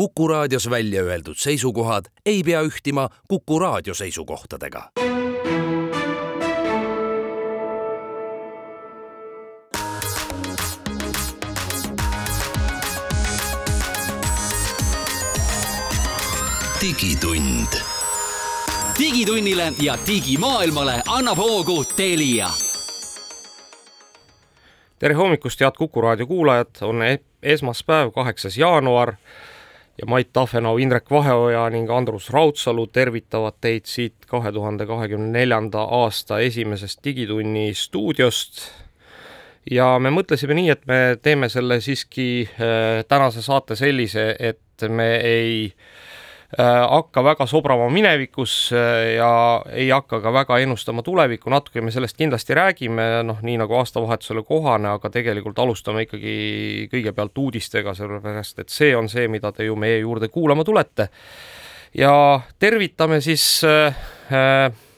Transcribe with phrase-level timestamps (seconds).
[0.00, 4.90] Kuku raadios välja öeldud seisukohad ei pea ühtima Kuku raadio seisukohtadega.
[16.80, 17.66] digitund.
[18.98, 22.50] digitunnile ja digimaailmale annab hoogu Telia.
[24.98, 29.14] tere hommikust, head Kuku raadio kuulajad, on e- esmaspäev, kaheksas jaanuar
[30.00, 35.82] ja Mait Tafenau, Indrek Vaheoja ning Andrus Raudsalu tervitavad teid siit kahe tuhande kahekümne neljanda
[36.00, 38.62] aasta esimesest Digitunni stuudiost.
[39.70, 45.16] ja me mõtlesime nii, et me teeme selle siiski äh, tänase saate sellise, et me
[45.16, 46.09] ei äh,
[46.58, 52.18] hakka väga sobrama minevikus äh, ja ei hakka ka väga ennustama tulevikku, natuke me sellest
[52.18, 58.74] kindlasti räägime, noh, nii nagu aastavahetusele kohane, aga tegelikult alustame ikkagi kõigepealt uudistega, sellepärast et
[58.74, 61.08] see on see, mida te ju meie juurde kuulama tulete.
[61.94, 63.94] ja tervitame siis äh,
[64.30, 64.89] äh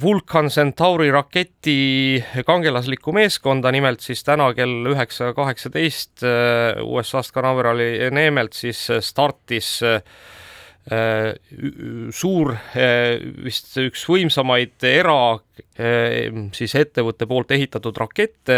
[0.00, 8.56] Vulcan Centauri raketi kangelaslikku meeskonda, nimelt siis täna kell üheksa kaheksateist äh, USA-st Canaverali Neemelt
[8.56, 10.00] siis startis äh,
[12.08, 15.36] suur, äh, vist üks võimsamaid era
[16.56, 18.56] siis ettevõtte poolt ehitatud rakette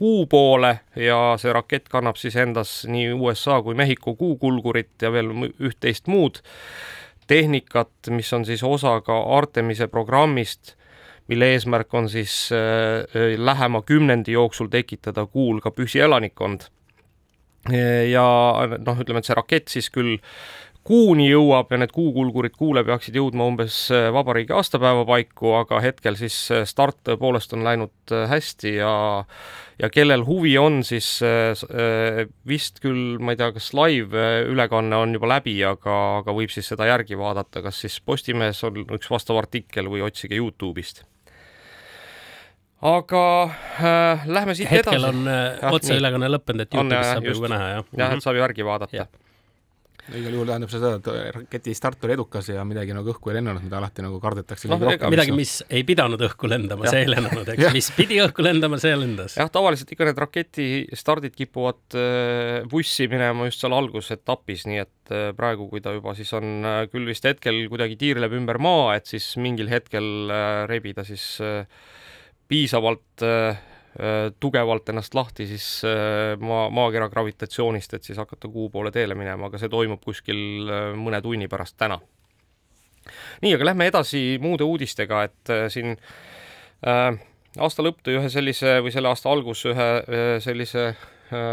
[0.00, 5.30] kuu poole ja see rakett kannab siis endas nii USA kui Mehhiko kuukulgurit ja veel
[5.52, 6.40] üht-teist muud
[7.30, 10.74] tehnikat, mis on siis osa ka Artemise programmist,
[11.30, 16.68] mille eesmärk on siis äh, lähema kümnendi jooksul tekitada kuul ka püsielanikkond.
[18.08, 18.24] ja
[18.80, 20.14] noh, ütleme, et see rakett siis küll
[20.86, 26.16] kuuni jõuab ja need kuukulgurid kuule peaksid jõudma umbes äh, vabariigi aastapäeva paiku, aga hetkel
[26.18, 28.94] siis äh, start tõepoolest on läinud hästi ja
[29.80, 31.22] ja kellel huvi on, siis
[32.48, 36.84] vist küll, ma ei tea, kas live-ülekanne on juba läbi, aga, aga võib siis seda
[36.90, 41.00] järgi vaadata, kas siis Postimehes on üks vastav artikkel või otsige Youtube'ist
[42.80, 45.08] aga äh, lähme siit hetkel edasi.
[45.08, 47.90] on äh, otseülekanne lõppenud, et Youtube'is saab ju ka näha, jah?
[48.02, 49.06] jah, et saab ju järgi vaadata.
[50.18, 53.38] Igal juhul tähendab see seda, et raketi start oli edukas ja midagi nagu õhku ei
[53.38, 54.78] lennanud, mida alati nagu kardetakse no,.
[54.80, 58.96] midagi, mis ei pidanud õhku lendama, see ei lennanud, eks, mis pidi õhku lendama, see
[58.98, 59.36] lendas.
[59.40, 65.14] jah, tavaliselt ikka need raketi stardid kipuvad äh, bussi minema just seal algusetapis, nii et
[65.14, 68.94] äh, praegu, kui ta juba siis on äh, küll vist hetkel kuidagi tiirleb ümber maa,
[68.98, 70.30] et siis mingil hetkel
[70.70, 71.64] rebida siis äh,
[72.50, 73.69] piisavalt äh, äh,
[74.40, 79.48] tugevalt ennast lahti siis äh, maa, maakera gravitatsioonist, et siis hakata kuu poole teele minema,
[79.50, 81.98] aga see toimub kuskil mõne tunni pärast täna.
[83.42, 85.96] nii, aga lähme edasi muude uudistega, et siin
[86.86, 87.18] äh,
[87.58, 89.90] aasta lõpp tõi ühe sellise või selle aasta algus ühe
[90.44, 90.92] sellise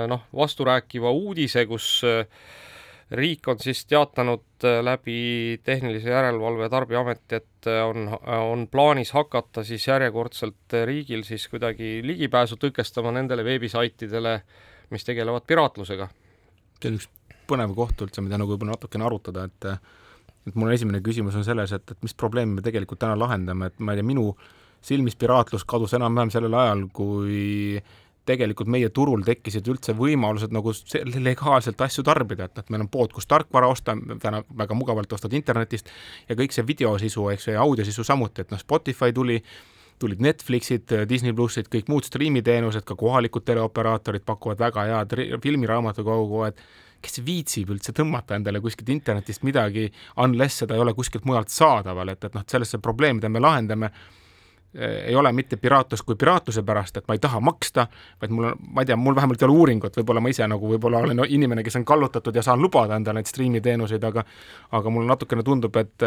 [0.07, 2.25] noh, vasturääkiva uudise, kus äh,
[3.11, 9.63] riik on siis teatanud äh, läbi Tehnilise Järelevalve Tarbijaameti, et äh, on, on plaanis hakata
[9.63, 14.41] siis järjekordselt äh, riigil siis kuidagi ligipääsu tõkestama nendele veebisaitidele,
[14.89, 16.09] mis tegelevad piraatlusega.
[16.81, 17.07] see on üks
[17.47, 19.71] põnev koht üldse, mida nagu võib-olla natukene arutada, et
[20.47, 23.81] et mul esimene küsimus on selles, et, et mis probleemi me tegelikult täna lahendame, et
[23.83, 24.29] ma ei tea, minu
[24.81, 27.81] silmis piraatlus kadus enam-vähem sellel ajal, kui
[28.27, 30.73] tegelikult meie turul tekkisid üldse võimalused nagu
[31.15, 35.33] legaalselt asju tarbida, et, et meil on pood, kus tarkvara osta, täna väga mugavalt ostad
[35.37, 35.91] internetist
[36.29, 39.39] ja kõik see videosisu, eks ju, ja audiosisu samuti, et noh, Spotify tuli,
[40.01, 46.61] tulid Netflixid, Disney plussid, kõik muud striimiteenused, ka kohalikud teleoperaatorid pakuvad väga head filmiraamatukogu, et
[47.03, 49.87] kes viitsib üldse tõmmata endale kuskilt internetist midagi,
[50.23, 53.41] unless seda ei ole kuskilt mujalt saadaval, et, et noh, selles see probleem, mida me
[53.43, 53.91] lahendame
[54.77, 57.87] ei ole mitte piraatlus kui piraatluse pärast, et ma ei taha maksta,
[58.21, 60.69] vaid mul on, ma ei tea, mul vähemalt ei ole uuringut, võib-olla ma ise nagu
[60.73, 64.25] võib-olla olen inimene, kes on kallutatud ja saan lubada endale neid striimiteenuseid, aga
[64.77, 66.05] aga mulle natukene tundub, et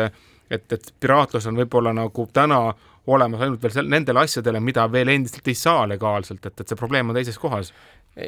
[0.50, 2.60] et, et piraatlus on võib-olla nagu täna
[3.06, 6.78] olemas ainult veel sel-, nendele asjadele, mida veel endiselt ei saa legaalselt, et, et see
[6.78, 7.72] probleem on teises kohas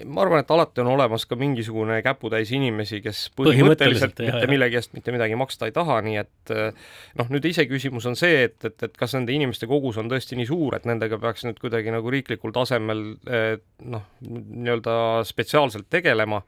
[0.06, 4.50] ma arvan, et alati on olemas ka mingisugune käputäis inimesi, kes põhimõtteliselt, põhimõtteliselt mitte jah,
[4.50, 6.52] millegi eest mitte midagi maksta ei taha, nii et
[7.18, 10.48] noh, nüüd iseküsimus on see, et, et, et kas nende inimeste kogus on tõesti nii
[10.48, 14.96] suur, et nendega peaks nüüd kuidagi nagu riiklikul tasemel noh, nii-öelda
[15.28, 16.44] spetsiaalselt tegelema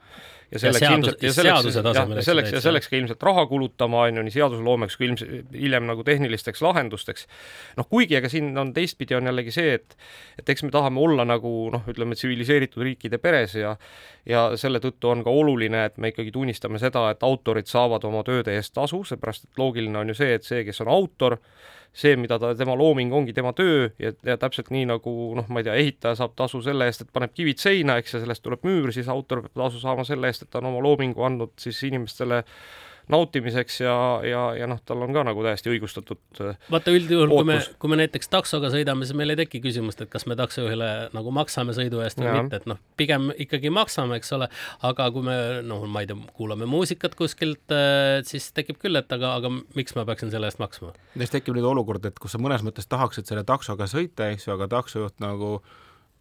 [0.55, 4.05] ja selleks ja seadus, ilmselt ja selleks, ja, selleks ja selleks ka ilmselt raha kulutama,
[4.09, 7.27] on ju, nii seadusloomeks kui ilmselt hiljem nagu tehnilisteks lahendusteks.
[7.79, 9.99] noh, kuigi ega siin on teistpidi, on jällegi see, et
[10.39, 13.77] et eks me tahame olla nagu noh, ütleme tsiviliseeritud riikide peres ja
[14.29, 18.23] ja selle tõttu on ka oluline, et me ikkagi tunnistame seda, et autorid saavad oma
[18.25, 21.37] tööde eest tasu, seepärast et loogiline on ju see, et see, kes on autor,
[21.95, 25.63] see, mida ta, tema looming ongi tema töö ja, ja täpselt nii nagu noh, ma
[25.63, 28.67] ei tea, ehitaja saab tasu selle eest, et paneb kivid seina, eks, ja sellest tuleb
[28.67, 31.79] müür, siis autor peab tasu saama selle eest, et ta on oma loomingu andnud siis
[31.87, 32.43] inimestele
[33.13, 37.49] nautimiseks ja, ja, ja noh, tal on ka nagu täiesti õigustatud äh, vaata üldjuhul, kui
[37.49, 40.91] me kui me näiteks taksoga sõidame, siis meil ei teki küsimust, et kas me taksojuhile
[41.17, 44.49] nagu maksame sõidu eest või mitte, et noh, pigem ikkagi maksame, eks ole,
[44.89, 45.37] aga kui me
[45.67, 47.77] noh, ma ei tea, kuulame muusikat kuskilt,
[48.29, 50.95] siis tekib küll, et aga, aga miks ma peaksin selle eest maksma.
[51.17, 54.57] siis tekib nüüd olukord, et kus sa mõnes mõttes tahaksid selle taksoga sõita, eks ju,
[54.57, 55.59] aga taksojuht nagu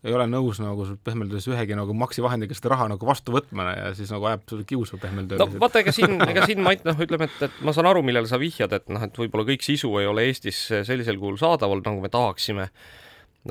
[0.03, 3.91] ei ole nõus nagu pehmelt öeldes ühegi nagu maksivahendiga seda raha nagu vastu võtma ja
[3.95, 5.61] siis nagu ajab sulle kiusu pehmelt no öeldes.
[5.63, 8.39] vaata, ega siin, ega siin Mait, noh, ütleme, et, et ma saan aru, millele sa
[8.41, 12.11] vihjad, et noh, et võib-olla kõik sisu ei ole Eestis sellisel kujul saadaval, nagu me
[12.11, 12.69] tahaksime.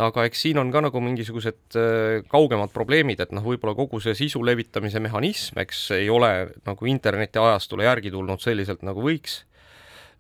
[0.01, 4.15] aga eks siin on ka nagu mingisugused äh, kaugemad probleemid, et noh, võib-olla kogu see
[4.17, 9.43] sisu levitamise mehhanism, eks ei ole nagu internetiajastule järgi tulnud selliselt, nagu võiks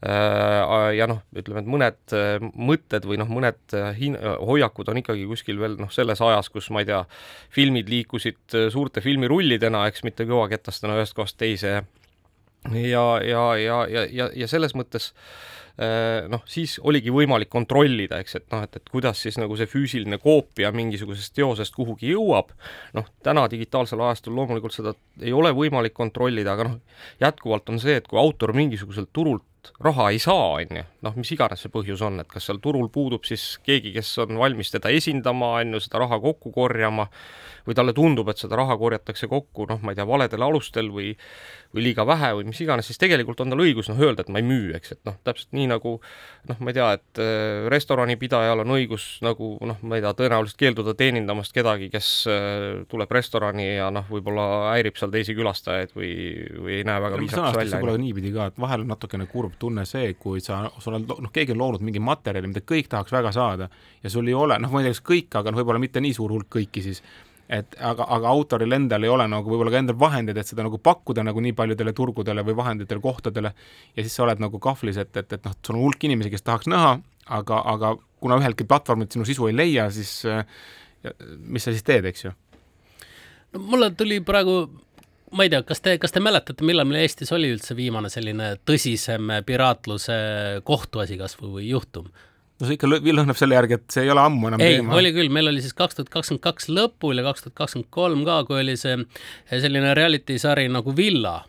[0.02, 5.28] ja noh, ütleme, et mõned äh, mõtted või noh, mõned äh, hin-, hoiakud on ikkagi
[5.30, 7.04] kuskil veel noh, selles ajas, kus ma ei tea,
[7.54, 11.70] filmid liikusid äh, suurte filmirullidena, eks mitte kõvaketastena ühest kohast teise.
[11.72, 11.82] Ja
[12.72, 15.12] ja, ja, ja, ja, ja, ja selles mõttes
[15.78, 19.70] äh, noh, siis oligi võimalik kontrollida, eks, et noh, et, et kuidas siis nagu see
[19.70, 22.50] füüsiline koopia mingisugusest teosest kuhugi jõuab,
[22.98, 27.98] noh, täna digitaalsel ajastul loomulikult seda ei ole võimalik kontrollida, aga noh, jätkuvalt on see,
[28.02, 29.46] et kui autor mingisuguselt turult
[29.82, 32.88] raha ei saa, on ju, noh, mis iganes see põhjus on, et kas seal turul
[32.92, 37.08] puudub siis keegi, kes on valmis teda esindama, on ju, seda raha kokku korjama,
[37.66, 41.12] või talle tundub, et seda raha korjatakse kokku, noh, ma ei tea, valedel alustel või
[41.72, 44.40] või liiga vähe või mis iganes, siis tegelikult on tal õigus noh, öelda, et ma
[44.42, 45.94] ei müü, eks, et noh, täpselt nii nagu
[46.50, 50.60] noh, ma ei tea, et äh, restoranipidajal on õigus nagu noh, ma ei tea, tõenäoliselt
[50.60, 56.12] keelduda teenindamast kedagi, kes äh, tuleb restorani ja noh, võib-olla häirib seal teisi külastajaid või,
[56.58, 57.96] või ei näe väga viisakas välja.
[58.04, 61.54] niipidi ka, et vahel on natukene kurb tunne see, kui sa, sul on noh, keegi
[61.54, 63.68] on loonud mingi materjali, mida kõik tahaks väga saada
[64.02, 66.16] ja sul ei ole, noh, ma ei tea, kas kõik, aga noh, võib-olla mitte nii
[66.16, 67.02] suur hulk kõiki siis
[67.52, 70.78] et aga, aga autoril endal ei ole nagu võib-olla ka endal vahendeid, et seda nagu
[70.80, 73.52] pakkuda nagu nii paljudele turgudele või vahenditele kohtadele
[73.96, 76.46] ja siis sa oled nagu kahvlis, et, et, et noh, sul on hulk inimesi, kes
[76.46, 76.94] tahaks näha,
[77.38, 80.46] aga, aga kuna üheltki platvormilt sinu sisu ei leia, siis äh,
[81.42, 82.32] mis sa siis teed, eks ju?
[83.52, 84.62] no mulle tuli praegu
[85.32, 88.54] ma ei tea, kas te, kas te mäletate, millal meil Eestis oli üldse viimane selline
[88.68, 90.18] tõsisem piraatluse
[90.68, 92.10] kohtuasi kas või, või juhtum?
[92.62, 94.94] no see ikka lõ- lõhnab selle järgi, et see ei ole ammu enam ei, teema.
[94.98, 98.26] oli küll, meil oli siis kaks tuhat kakskümmend kaks lõpul ja kaks tuhat kakskümmend kolm
[98.28, 98.98] ka, kui oli see
[99.50, 101.40] selline reality sari nagu Villa,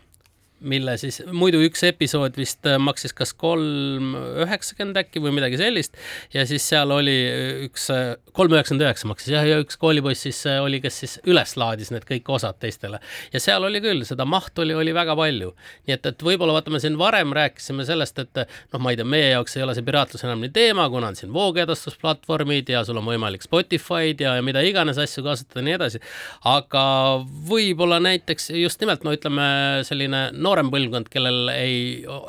[0.64, 4.14] mille siis muidu üks episood vist äh, maksis kas kolm
[4.44, 5.98] üheksakümmend äkki või midagi sellist
[6.34, 7.16] ja siis seal oli
[7.68, 7.88] üks
[8.34, 11.92] kolm üheksakümmend üheksa maksis jah, ja üks koolipoiss siis äh, oli, kes siis üles laadis
[11.94, 13.00] need kõik osad teistele
[13.32, 15.52] ja seal oli küll, seda mahtu oli, oli väga palju.
[15.86, 19.08] nii et, et võib-olla vaata, me siin varem rääkisime sellest, et noh, ma ei tea,
[19.08, 23.00] meie jaoks ei ole see piraatlus enam nii teema, kuna on siin voogedastusplatvormid ja sul
[23.00, 26.02] on võimalik Spotify'd ja, ja mida iganes asju kasutada ja nii edasi.
[26.48, 26.84] aga
[27.50, 29.46] võib-olla näiteks just nimelt no ütleme,
[29.86, 31.78] selline noorem põlvkond, kellel ei,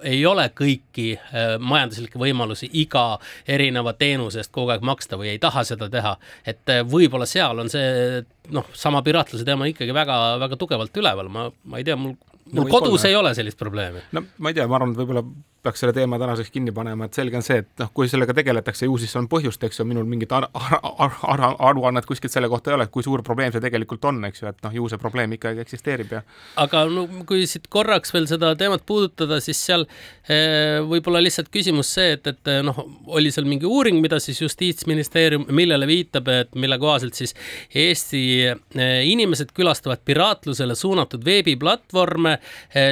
[0.07, 5.41] ei ole kõiki äh, majanduslikke võimalusi iga erineva teenuse eest kogu aeg maksta või ei
[5.41, 6.15] taha seda teha,
[6.47, 8.23] et äh, võib-olla seal on see
[8.55, 12.15] noh, sama piraatluse teema ikkagi väga-väga tugevalt üleval, ma, ma ei tea, mul
[12.55, 14.03] No mul kodus ei ole sellist probleemi.
[14.15, 15.25] no ma ei tea, ma arvan, et võib-olla
[15.65, 18.85] peaks selle teema tänaseks kinni panema, et selge on see, et noh, kui sellega tegeletakse,
[18.85, 22.49] ju siis on põhjust, eks ju, minul mingit ar- ar- ar- ar- aruannet kuskilt selle
[22.51, 25.01] kohta ei ole, kui suur probleem see tegelikult on, eks ju, et noh, ju see
[25.01, 26.21] probleem ikkagi eksisteerib ja
[26.61, 31.95] aga no kui siit korraks veel seda teemat puudutada, siis seal eh, võib-olla lihtsalt küsimus
[31.97, 32.83] see, et, et eh, noh,
[33.17, 37.33] oli seal mingi uuring, mida siis Justiitsministeerium, millele viitab, et mille kohaselt siis
[37.73, 42.37] Eesti eh, inimesed külastavad piraatlusele suunatud veebiplatvorme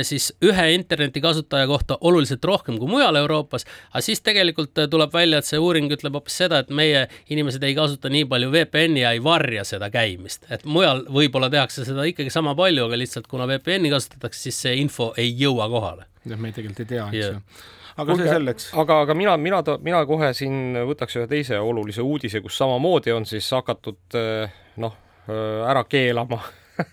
[0.07, 5.39] siis ühe internetikasutaja kohta oluliselt rohkem kui mujal Euroopas, aga siis tegelikult eh, tuleb välja,
[5.39, 9.13] et see uuring ütleb hoopis seda, et meie inimesed ei kasuta nii palju VPN-i ja
[9.15, 13.48] ei varja seda käimist, et mujal võib-olla tehakse seda ikkagi sama palju, aga lihtsalt kuna
[13.50, 16.10] VPN-i kasutatakse, siis see info ei jõua kohale.
[16.25, 17.62] jah, me tegelikult ei tea, eks ju.
[18.03, 18.72] aga see selleks.
[18.86, 23.29] aga, aga mina, mina, mina kohe siin võtaks ühe teise olulise uudise, kus samamoodi on
[23.29, 26.41] siis hakatud eh, noh, ära keelama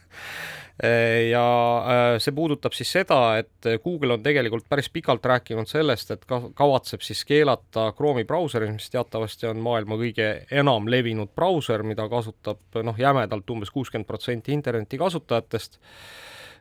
[1.30, 1.44] ja
[1.92, 6.40] eh, see puudutab siis seda, et Google on tegelikult päris pikalt rääkinud sellest, et ka
[6.56, 10.30] kavatseb siis keelata Chrome'i brauserit, mis teatavasti on maailma kõige
[10.62, 15.80] enam levinud brauser, mida kasutab noh, jämedalt umbes kuuskümmend protsenti interneti kasutajatest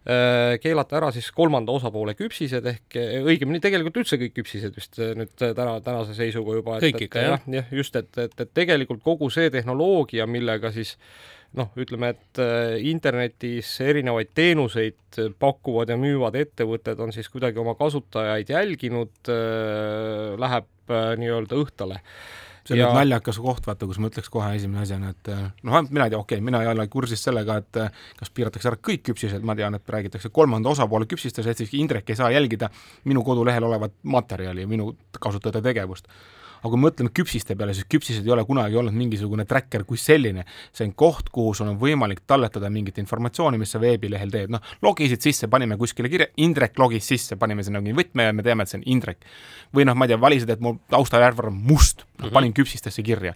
[0.07, 4.95] Äh, keelata ära siis kolmanda osapoole küpsised ehk eh, õigemini tegelikult üldse kõik küpsised vist
[4.95, 6.77] nüüd täna, tänase seisuga juba.
[6.79, 7.43] Kõik ikka, jah.
[7.51, 10.95] jah, just, et, et, et tegelikult kogu see tehnoloogia, millega siis
[11.57, 17.75] noh, ütleme, et äh, internetis erinevaid teenuseid pakkuvad ja müüvad ettevõtted on siis kuidagi oma
[17.79, 21.99] kasutajaid jälginud, äh, läheb äh, nii-öelda õhtale.
[22.67, 22.89] See on ja...
[22.89, 25.29] nüüd naljakas koht, vaata, kus ma ütleks kohe esimese asjana, et
[25.65, 27.79] noh, mina ei tea, okei okay,, mina ei ole kursis sellega, et
[28.19, 32.11] kas piiratakse ära kõik küpsised, ma tean, et räägitakse kolmanda osapoole küpsistes, et siis Indrek
[32.11, 32.69] ei saa jälgida
[33.09, 36.11] minu kodulehel olevat materjali, minu kasutajate tegevust
[36.59, 39.97] aga kui me mõtleme küpsiste peale, siis küpsised ei ole kunagi olnud mingisugune tracker kui
[39.97, 40.45] selline.
[40.73, 44.61] see on koht, kuhu sul on võimalik talletada mingit informatsiooni, mis sa veebilehel teed, noh,
[44.81, 48.63] logisid sisse, panime kuskile kirja, Indrek logis sisse, panime sinna mingi võtme ja me teame,
[48.63, 49.25] et see on Indrek.
[49.75, 52.33] või noh, ma ei tea, valisid, et mu taustajärv on must, noh, mhm.
[52.33, 53.35] panin küpsistesse kirja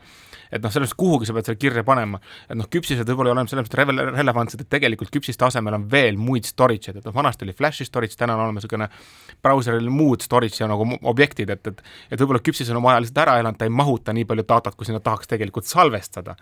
[0.53, 3.35] et noh, selles mõttes kuhugi sa pead selle kirja panema, et noh, küpsised võib-olla ei
[3.35, 7.15] ole selles mõttes rele-, relevantsed, et tegelikult küpsiste asemel on veel muid storage'id, et noh,
[7.15, 8.89] vanasti oli flash'i storage, täna on olemas niisugune
[9.43, 11.81] brauseril muud storage'i nagu objektid, et, et
[12.13, 14.77] et võib-olla küpsis on oma aja lihtsalt ära elanud, ta ei mahuta nii palju datat,
[14.77, 16.37] kui sinna tahaks tegelikult salvestada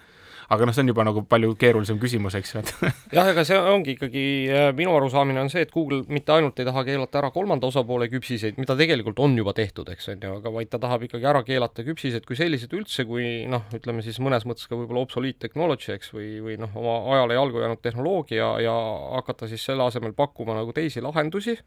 [0.52, 2.72] aga noh, see on juba nagu palju keerulisem küsimus, eks ju, et
[3.16, 6.68] jah, ega see ongi ikkagi, äh, minu arusaamine on see, et Google mitte ainult ei
[6.68, 10.54] taha keelata ära kolmanda osapoole küpsiseid, mida tegelikult on juba tehtud, eks on ju, aga
[10.58, 14.48] vaid ta tahab ikkagi ära keelata küpsised kui sellised üldse, kui noh, ütleme siis mõnes
[14.50, 18.78] mõttes ka võib-olla obsolete technology, eks, või, või noh, oma ajale jalgu jäänud tehnoloogia ja
[19.22, 21.58] hakata siis selle asemel pakkuma nagu teisi lahendusi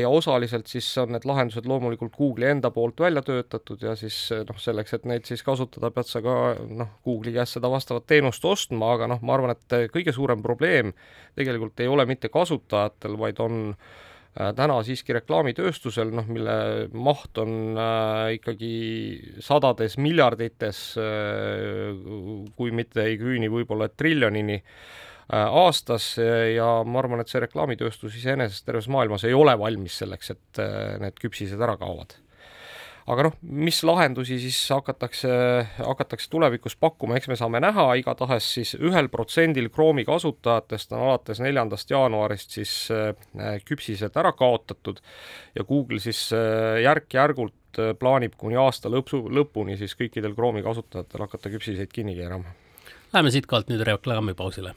[0.00, 4.42] ja osaliselt siis on need lahendused loomulikult Google'i enda poolt välja töötatud ja siis äh,
[4.48, 6.36] noh, selleks, et neid siis kasutada, pead sa ka
[6.66, 10.94] noh, Google'i käest seda vastavat teenust ostma, aga noh, ma arvan, et kõige suurem probleem
[11.38, 16.56] tegelikult ei ole mitte kasutajatel, vaid on äh, täna siiski reklaamitööstusel, noh, mille
[16.90, 18.72] maht on äh, ikkagi
[19.44, 21.94] sadades miljardites äh,,
[22.58, 26.14] kui mitte ei küüni võib-olla triljonini äh,, Äh, aastas
[26.54, 30.98] ja ma arvan, et see reklaamitööstus iseenesest terves maailmas ei ole valmis selleks, et äh,
[31.02, 32.16] need küpsised ära kaovad
[33.10, 35.30] aga noh, mis lahendusi siis hakatakse,
[35.82, 41.40] hakatakse tulevikus pakkuma, eks me saame näha, igatahes siis ühel protsendil Chrome'i kasutajatest on alates
[41.42, 45.00] neljandast jaanuarist siis äh, küpsised ära kaotatud
[45.56, 46.28] ja Google siis
[46.84, 47.56] järk-järgult
[47.98, 52.54] plaanib kuni aasta lõpsu, lõpuni siis kõikidel Chrome'i kasutajatel hakata küpsiseid kinni keerama.
[53.14, 54.74] Läheme siitkohalt nüüd reklaamipausile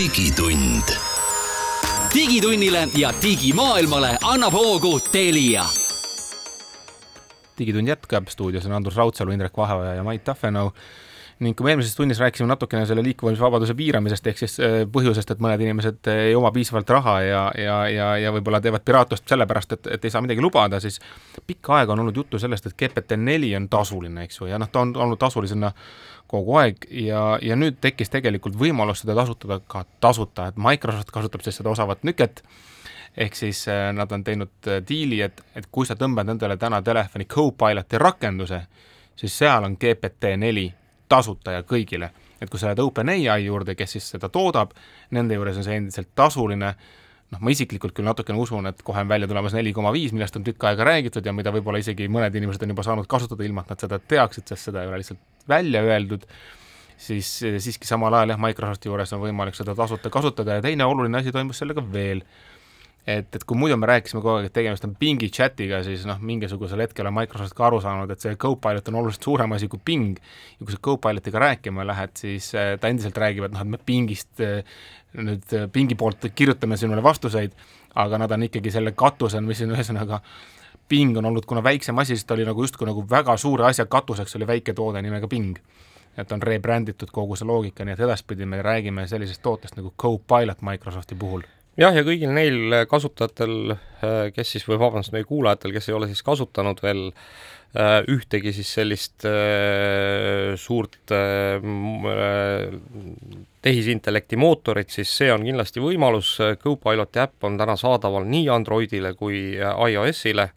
[0.00, 0.82] digitund.
[2.14, 5.64] digitunnile ja digimaailmale annab hoogu Telia.
[7.58, 10.70] digitund jätkab, stuudios on Andrus Raudsalu, Indrek Vaheoja ja Mait Tafenau
[11.40, 15.40] ning kui me eelmises tunnis rääkisime natukene selle liikumisvabaduse piiramisest, ehk siis äh, põhjusest, et
[15.40, 19.88] mõned inimesed ei oma piisavalt raha ja, ja, ja, ja võib-olla teevad piraatlust sellepärast, et,
[19.96, 21.00] et ei saa midagi lubada, siis
[21.46, 24.82] pikka aega on olnud juttu sellest, et GPT-4 on tasuline, eks ju, ja noh, ta
[24.84, 25.72] on olnud tasulisena
[26.30, 31.46] kogu aeg ja, ja nüüd tekkis tegelikult võimalus seda kasutada ka tasuta, et Microsoft kasutab
[31.46, 32.42] siis seda osavat nüket,
[33.16, 36.82] ehk siis äh, nad on teinud äh, diili, et, et kui sa tõmbad endale täna
[36.84, 38.60] telefoni Copiloti rakenduse,
[39.16, 40.79] siis seal on GPT-4
[41.10, 42.10] tasuta ja kõigile.
[42.40, 44.70] et kui sa lähed OpenAI juurde, kes siis seda toodab,
[45.12, 46.70] nende juures on see endiselt tasuline,
[47.34, 50.38] noh, ma isiklikult küll natukene usun, et kohe on välja tulemas neli koma viis, millest
[50.40, 53.66] on tükk aega räägitud ja mida võib-olla isegi mõned inimesed on juba saanud kasutada, ilma
[53.66, 55.20] et nad seda teaksid, sest seda ei ole lihtsalt
[55.52, 56.24] välja öeldud,
[56.96, 57.28] siis
[57.66, 61.36] siiski samal ajal jah, Microsofti juures on võimalik seda tasuta kasutada ja teine oluline asi
[61.36, 62.24] toimus sellega veel
[63.06, 66.20] et, et kui muidu me rääkisime kogu aeg, et tegemist on pingi chatiga, siis noh,
[66.20, 69.80] mingisugusel hetkel on Microsoft ka aru saanud, et see Copilot on oluliselt suurem asi kui
[69.84, 70.20] ping.
[70.58, 73.80] Ja kui sa Copilotiga rääkima lähed, siis äh, ta endiselt räägib, et noh, et me
[73.86, 74.64] pingist äh,
[75.18, 77.56] nüüd äh, pingi poolt kirjutame sinule vastuseid,
[78.00, 80.20] aga nad on ikkagi selle katusel, mis on ühesõnaga
[80.90, 83.86] ping on olnud, kuna väiksem asi, siis ta oli nagu justkui nagu väga suure asja
[83.86, 85.56] katuseks oli väike toode nimega ping.
[86.18, 90.66] Et on rebranditud kogu see loogika, nii et edaspidi me räägime sellisest tootest nagu Copilot
[90.66, 91.46] Microsofti puhul
[91.78, 96.10] jah, ja kõigil neil kasutajatel, äh, kes siis, või vabandust, meie kuulajatel, kes ei ole
[96.10, 101.14] siis kasutanud veel äh, ühtegi siis sellist äh, suurt
[103.60, 109.42] tehisintellekti mootorit, siis see on kindlasti võimalus, Copiloti äpp on täna saadaval nii Androidile kui
[109.60, 110.50] iOS-ile,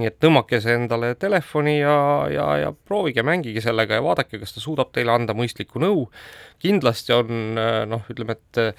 [0.00, 1.96] nii et tõmmake see endale telefoni ja,
[2.32, 6.06] ja, ja proovige, mängige sellega ja vaadake, kas ta suudab teile anda mõistlikku nõu.
[6.62, 7.58] kindlasti on
[7.90, 8.78] noh, ütleme, et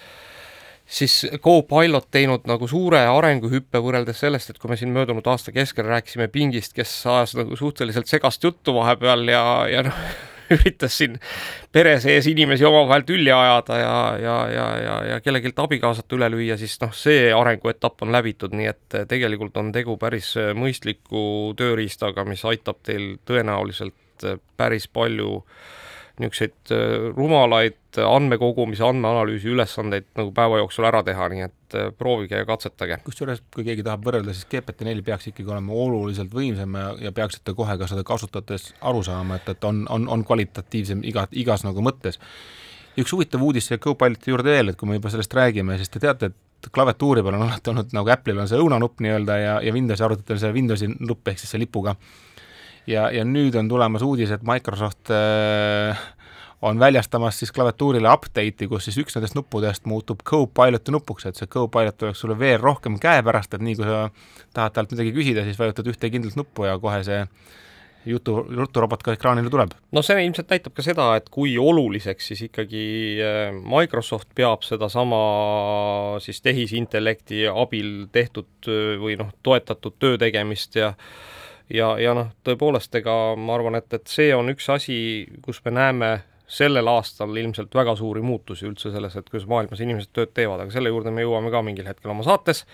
[0.85, 5.87] siis Copilot teinud nagu suure arenguhüppe võrreldes sellest, et kui me siin möödunud aasta keskel
[5.87, 9.99] rääkisime Pingist, kes ajas nagu suhteliselt segast juttu vahepeal ja, ja noh,
[10.53, 11.15] üritas siin
[11.71, 16.57] pere sees inimesi omavahel tülli ajada ja, ja, ja, ja, ja kellelgi abikaasat üle lüüa,
[16.59, 22.43] siis noh, see arenguetapp on läbitud, nii et tegelikult on tegu päris mõistliku tööriistaga, mis
[22.49, 24.27] aitab teil tõenäoliselt
[24.59, 25.39] päris palju
[26.21, 32.37] niisuguseid äh, rumalaid andmekogumise, andmeanalüüsi ülesandeid nagu päeva jooksul ära teha, nii et äh, proovige
[32.37, 32.99] ja katsetage.
[33.05, 37.55] kusjuures, kui keegi tahab võrrelda, siis GPT-4 peaks ikkagi olema oluliselt võimsam ja, ja peaksite
[37.57, 41.81] kohe ka seda kasutades aru saama, et, et on, on, on kvalitatiivsem iga, igas nagu
[41.85, 42.19] mõttes.
[42.97, 46.01] üks huvitav uudis siia Copiloti juurde veel, et kui me juba sellest räägime, siis te
[46.03, 49.73] teate, et klaviatuuri peal on alati olnud nagu Apple'il on see õunanupp nii-öelda ja, ja
[49.73, 51.97] Windowsi arvutitel see Windowsi nupp ehk siis see lipuga
[52.87, 56.03] ja, ja nüüd on tulemas uudis, et Microsoft äh,
[56.63, 61.49] on väljastamas siis klaviatuurile update'i, kus siis üks nendest nuppudest muutub Copiloti nupuks, et see
[61.51, 64.05] Copilot oleks sulle veel rohkem käepärast, et nii kui sa
[64.55, 67.19] tahad talt midagi küsida, siis vajutad ühte kindlat nuppu ja kohe see
[68.05, 69.75] jutu, juturobot ka ekraanile tuleb.
[69.91, 72.85] no see ilmselt näitab ka seda, et kui oluliseks siis ikkagi
[73.23, 75.21] äh, Microsoft peab sedasama
[76.23, 80.93] siis tehisintellekti abil tehtud äh, või noh, toetatud töö tegemist ja
[81.73, 84.97] ja, ja noh, tõepoolest, ega ma arvan, et, et see on üks asi,
[85.45, 86.13] kus me näeme
[86.53, 90.75] sellel aastal ilmselt väga suuri muutusi üldse selles, et kuidas maailmas inimesed tööd teevad, aga
[90.75, 92.65] selle juurde me jõuame ka mingil hetkel oma saates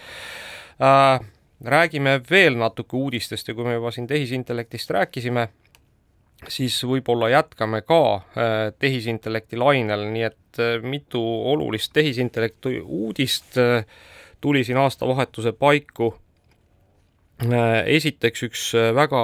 [0.82, 1.20] äh,.
[1.60, 5.50] räägime veel natuke uudistest ja kui me juba siin tehisintellektist rääkisime,
[6.48, 13.84] siis võib-olla jätkame ka äh, tehisintellekti lainel, nii et äh, mitu olulist tehisintellekti uudist äh,
[14.41, 16.13] tuli siin aastavahetuse paiku
[17.39, 19.22] esiteks üks äh, väga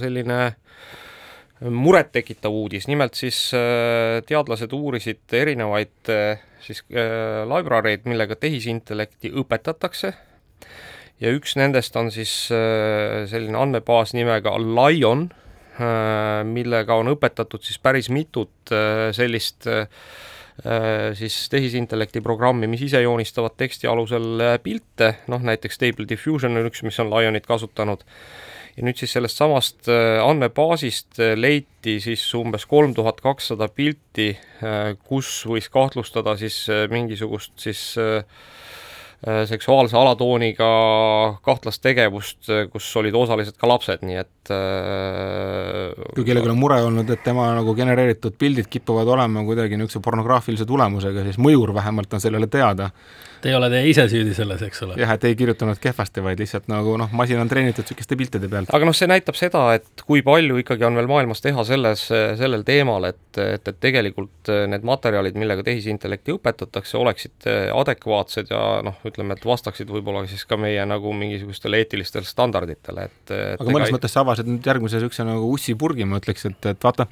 [0.00, 3.38] selline äh, murettekitav uudis, nimelt siis
[4.28, 6.10] teadlased uurisid erinevaid
[6.60, 10.10] siis library'd, millega tehisintellekti õpetatakse.
[11.22, 15.28] Ja üks nendest on siis selline andmebaas nimega Lion,
[16.50, 18.74] millega on õpetatud siis päris mitut
[19.16, 20.33] sellist äh, Äh,
[21.18, 26.68] siis tehisintellekti programmi, mis ise joonistavad teksti alusel äh, pilte, noh näiteks Stable Diffusion on
[26.70, 28.04] üks, mis on Lionit kasutanud,
[28.76, 34.32] ja nüüd siis sellest samast äh, andmebaasist leiti siis umbes kolm tuhat kakssada pilti,
[35.04, 38.73] kus võis kahtlustada siis mingisugust siis äh, Äh,
[39.48, 40.68] seksuaalse alatooniga
[41.44, 46.80] kahtlast tegevust, äh, kus olid osalised ka lapsed, nii et äh, kui kellelgi on mure
[46.84, 52.12] olnud, et tema nagu genereeritud pildid kipuvad olema kuidagi niisuguse pornograafilise tulemusega, siis mõjur vähemalt
[52.16, 52.90] on sellele teada
[53.44, 54.94] Te ei ole te ise süüdi selles, eks ole?
[54.96, 58.72] jah, et ei kirjutanud kehvasti, vaid lihtsalt nagu noh, masin on treenitud niisuguste piltide pealt.
[58.72, 62.06] aga noh, see näitab seda, et kui palju ikkagi on veel maailmas teha selles,
[62.40, 68.96] sellel teemal, et, et, et tegelikult need materjalid, millega tehisintellekti õpetatakse, oleksid adekvaatsed ja noh,
[69.04, 73.92] ütleme, et vastaksid võib-olla siis ka meie nagu mingisugustele eetilistele standarditele, et, et aga mõnes
[73.92, 77.10] mõttes sa avasid nüüd järgmise niisuguse nagu ussipurgi, ma ütleks, et, et vaata,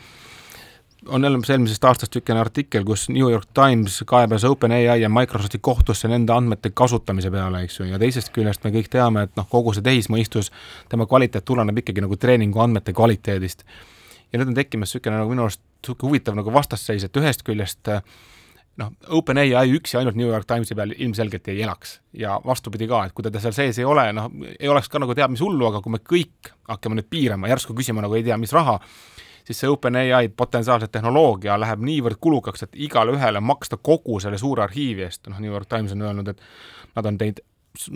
[1.08, 6.08] on jälle eelmisest aastast niisugune artikkel, kus New York Times kaebas OpenAI ja Microsofti kohtusse
[6.08, 9.74] nende andmete kasutamise peale, eks ju, ja teisest küljest me kõik teame, et noh, kogu
[9.74, 10.52] see tehismõistus,
[10.88, 13.64] tema kvaliteet tuleneb ikkagi nagu treeningu andmete kvaliteedist.
[14.32, 17.90] ja nüüd on tekkimas niisugune nagu minu arust niisugune huvitav nagu vastasseis, et ühest küljest
[18.80, 23.12] noh, OpenAI üksi ainult New York Timesi peal ilmselgelt ei elaks ja vastupidi ka, et
[23.12, 25.82] kui teda seal sees ei ole, noh, ei oleks ka nagu teab mis hullu, aga
[25.84, 28.78] kui me kõik hakkame nüüd piirama, järsku küsima nagu ei tea mis raha,
[29.44, 34.64] siis see OpenAI potentsiaalse tehnoloogia läheb niivõrd kulukaks, et igale ühele maksta kogu selle suure
[34.66, 36.44] arhiivi eest, noh, New York Times on öelnud, et
[36.96, 37.42] nad on teinud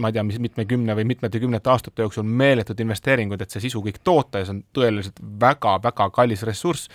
[0.00, 3.82] ma ei tea, mis mitmekümne või mitmete kümnete aastate jooksul meeletud investeeringud, et see sisu
[3.84, 6.88] kõik toota ja see on tõeliselt väga-väga kallis ressurss,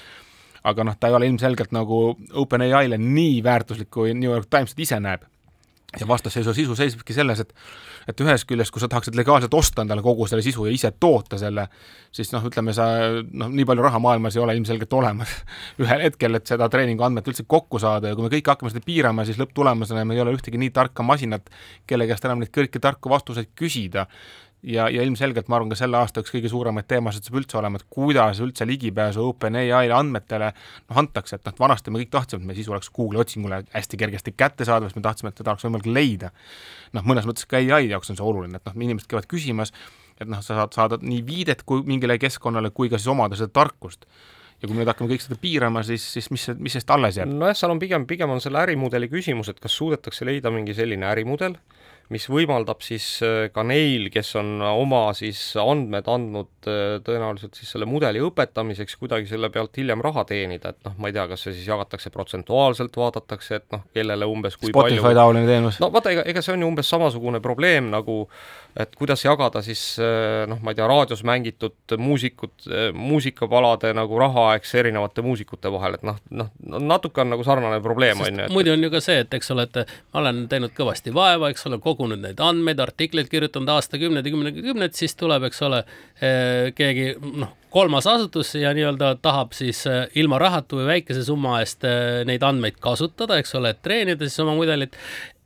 [0.65, 2.01] aga noh, ta ei ole ilmselgelt nagu
[2.41, 5.27] OpenAI-le nii väärtuslik, kui New York Times ise näeb
[5.99, 7.53] ja vastasseisu sisu seisnebki selles, et
[8.09, 11.37] et ühest küljest, kui sa tahaksid legaalselt osta endale kogu selle sisu ja ise toota
[11.37, 11.67] selle,
[12.15, 12.85] siis noh, ütleme sa
[13.27, 15.33] noh, nii palju raha maailmas ei ole ilmselgelt olemas.
[15.83, 18.85] Ühel hetkel, et seda treeningu andmet üldse kokku saada ja kui me kõik hakkame seda
[18.85, 21.51] piirama, siis lõpptulemusena meil ei ole ühtegi nii tarka masinat,
[21.87, 24.07] kelle käest enam neid kõiki tarku vastuseid küsida
[24.63, 27.79] ja, ja ilmselgelt ma arvan, ka selle aasta üks kõige suuremaid teemasid saab üldse olema,
[27.81, 32.51] et kuidas üldse ligipääsu OpenAI andmetele noh, antakse, et noh, vanasti me kõik tahtsime, et
[32.51, 35.89] meie sisu oleks Google'i otsingule hästi kergesti kättesaadav, siis me tahtsime, et seda oleks võimalik
[35.89, 36.31] leida.
[36.93, 39.73] noh, mõnes mõttes ka ai jaoks on see oluline, et noh, inimesed käivad küsimas,
[40.19, 43.53] et noh, sa saad saada nii viidet kui mingile keskkonnale kui ka siis omada seda
[43.61, 44.05] tarkust
[44.61, 47.31] ja kui me nüüd hakkame kõik seda piirama, siis, siis mis, mis sellest alles jääb?
[47.33, 51.07] nojah, seal on pigem, pigem on selle ärimudeli küsimus, et kas suudetakse leida mingi selline
[51.09, 51.57] ärimudel,
[52.11, 57.71] mis võimaldab siis äh, ka neil, kes on oma siis andmed andnud äh, tõenäoliselt siis
[57.73, 61.45] selle mudeli õpetamiseks, kuidagi selle pealt hiljem raha teenida, et noh, ma ei tea, kas
[61.47, 65.79] see siis jagatakse protsentuaalselt, vaadatakse, et noh, kellele umbes kui Spotify palju Spotify taoline teenus.
[65.83, 68.25] no vaata, ega, ega see on ju umbes samasugune probleem nagu
[68.79, 74.49] et kuidas jagada siis äh, noh, ma ei tea, raadios mängitud muusikud, muusikapalade nagu raha,
[74.59, 76.51] eks, erinevate muusikute vahel, et noh, noh,
[76.91, 78.51] natuke on nagu sarnane probleem, on ju.
[78.51, 81.67] muidu on ju ka see, et eks ole, et ma olen teinud kõvasti vaeva, eks
[81.71, 85.61] ole, kogu kogunud neid andmeid, artikleid kirjutanud aastakümneid ja kümneid ja kümneid, siis tuleb, eks
[85.67, 85.83] ole,
[86.77, 89.83] keegi noh, kolmas asutus ja nii-öelda tahab siis
[90.17, 91.85] ilma rahatu või väikese summa eest
[92.27, 94.97] neid andmeid kasutada, eks ole, et treenida siis oma mudelit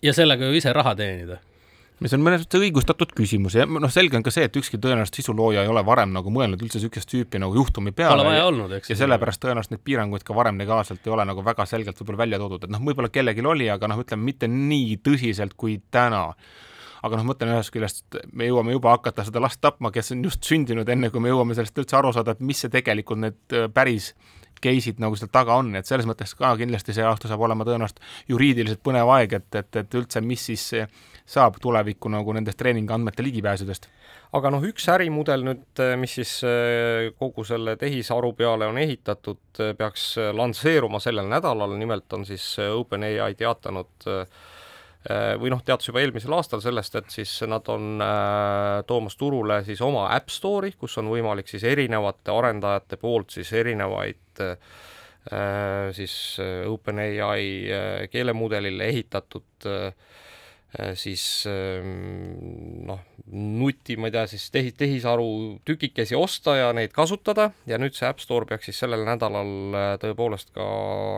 [0.05, 1.41] ja sellega ju ise raha teenida
[2.03, 5.21] mis on mõnes mõttes õigustatud küsimus ja noh, selge on ka see, et ükski tõenäoliselt
[5.21, 8.17] sisulooja ei ole varem nagu mõelnud üldse niisugust tüüpi nagu juhtumi peale.
[8.19, 8.91] Pole vaja olnud, eks.
[8.91, 12.41] ja sellepärast tõenäoliselt neid piiranguid ka varem legaalselt ei ole nagu väga selgelt võib-olla välja
[12.41, 16.27] toodud, et noh, võib-olla kellelgi oli, aga noh, ütleme mitte nii tõsiselt kui täna
[17.05, 20.45] aga noh, mõtlen ühest küljest, me jõuame juba hakata seda last tapma, kes on just
[20.47, 24.15] sündinud, enne kui me jõuame sellest üldse aru saada, et mis see tegelikult need päris
[24.63, 28.01] case'id nagu seal taga on, et selles mõttes ka kindlasti see aasta saab olema tõenäoliselt
[28.31, 30.69] juriidiliselt põnev aeg, et, et, et üldse, mis siis
[31.25, 33.87] saab tulevikku nagu nendest treeningandmete ligipääsudest.
[34.35, 39.73] aga noh, üks ärimudel nüüd, mis siis äh, kogu selle tehisaru peale on ehitatud, äh,
[39.77, 44.09] peaks lansseeruma sellel nädalal, nimelt on siis äh, OpenAI teatanud
[45.39, 49.81] või noh, teatas juba eelmisel aastal sellest, et siis nad on äh, toomas turule siis
[49.85, 54.57] oma App Store'i, kus on võimalik siis erinevate arendajate poolt siis erinevaid äh,
[55.93, 56.15] siis
[56.69, 60.24] OpenAI äh, keelemudelile ehitatud äh, Äh,
[60.99, 65.27] siis ähm, noh, nuti, ma ei tea, siis tehi-, tehisaru
[65.67, 67.49] tükikesi osta ja neid kasutada.
[67.69, 70.65] Ja nüüd see App Store peaks siis sellel nädalal äh, tõepoolest ka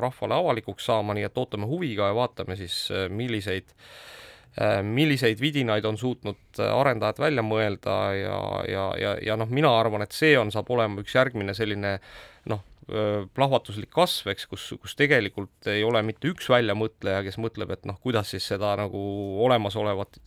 [0.03, 3.73] rahvale avalikuks saama, nii et ootame huviga ja vaatame siis, äh, milliseid
[4.81, 7.97] milliseid vidinaid on suutnud arendajad välja mõelda.
[8.17, 11.91] Ja, ja, ja, ja noh, mina arvan, et see on, saab olema üks järgmine selline
[12.49, 17.83] noh, plahvatuslik kasv, eks, kus, kus tegelikult ei ole mitte üks väljamõtleja, kes mõtleb, et
[17.89, 19.01] noh, kuidas siis seda nagu
[19.43, 20.21] olemasolevat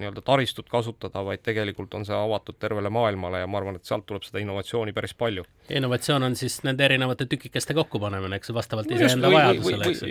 [0.00, 4.06] nii-öelda taristut kasutada, vaid tegelikult on see avatud tervele maailmale ja ma arvan, et sealt
[4.08, 5.44] tuleb seda innovatsiooni päris palju.
[5.68, 10.04] innovatsioon on siis nende erinevate tükikeste kokkupanemine, eks, vastavalt iseenda vajadusele, eks.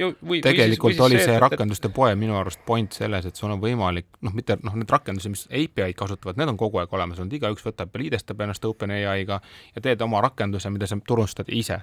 [0.46, 4.12] tegelikult või oli see, see rakenduste poe minu arust point selles, et sul on võimalik,
[4.22, 7.66] noh, mitte noh, need rakendusi, mis API-d kasutavad, need on kogu aeg olemas olnud, igaüks
[7.66, 9.42] võtab ja liidestab ennast OpenAI-ga
[9.74, 11.82] ja teed oma rakenduse, mida sa turustad ise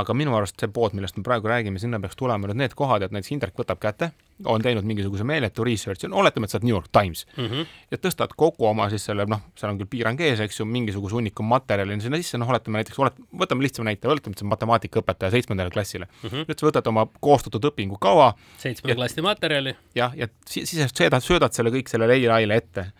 [0.00, 3.04] aga minu arust see pood, millest me praegu räägime, sinna peaks tulema nüüd need kohad,
[3.06, 4.10] et näiteks Indrek võtab kätte,
[4.50, 7.66] on teinud mingisuguse meeletu research'i, no oletame, et sa oled New York Times mm -hmm.
[7.94, 11.14] ja tõstad kogu oma siis selle, noh, seal on küll piirang ees, eks ju, mingisuguse
[11.14, 14.50] hunniku materjali sinna sisse, noh, oletame näiteks, oled, võtame lihtsama näite, oletame, et see on
[14.50, 16.28] matemaatikaõpetaja seitsmendale klassile mm.
[16.28, 16.48] -hmm.
[16.48, 18.32] nüüd sa võtad oma koostatud õpingukava.
[18.58, 19.76] seitsmenda klassi materjali.
[19.94, 22.90] jah, ja siis, siis söödad, söödad selle kõik sellele ai-le ette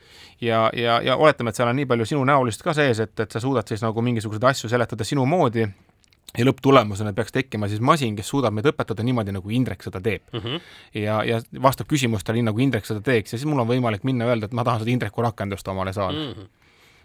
[0.40, 3.30] ja, ja, ja oletame, et seal on nii palju sinu näolist ka sees, et, et
[3.30, 5.66] sa suudad siis nagu mingisuguseid asju seletada sinu moodi
[6.38, 10.26] ja lõpptulemusena peaks tekkima siis masin, kes suudab meid õpetada niimoodi, nagu Indrek seda teeb
[10.32, 10.40] mm.
[10.40, 10.60] -hmm.
[11.02, 14.28] ja, ja vastab küsimustele nii, nagu Indrek seda teeks ja siis mul on võimalik minna
[14.30, 16.32] öelda, et ma tahan seda Indreku rakendust omale saada mm.
[16.32, 16.52] -hmm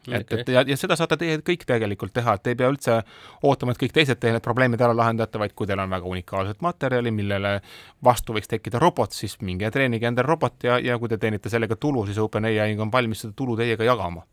[0.07, 3.01] et okay., et ja, ja seda saate teie kõik tegelikult teha, et ei pea üldse
[3.43, 6.61] ootama, et kõik teised teie need probleemid ära lahendate, vaid kui teil on väga unikaalset
[6.65, 7.59] materjali, millele
[8.03, 11.75] vastu võiks tekkida robot, siis minge treenige endale robot ja, ja kui te teenite sellega
[11.75, 14.23] tulu, siis OpenAI on valmis seda tulu teiega jagama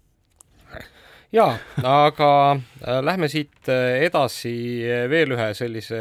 [1.35, 4.53] jaa, aga äh, lähme siit äh, edasi
[4.87, 6.01] äh, veel ühe sellise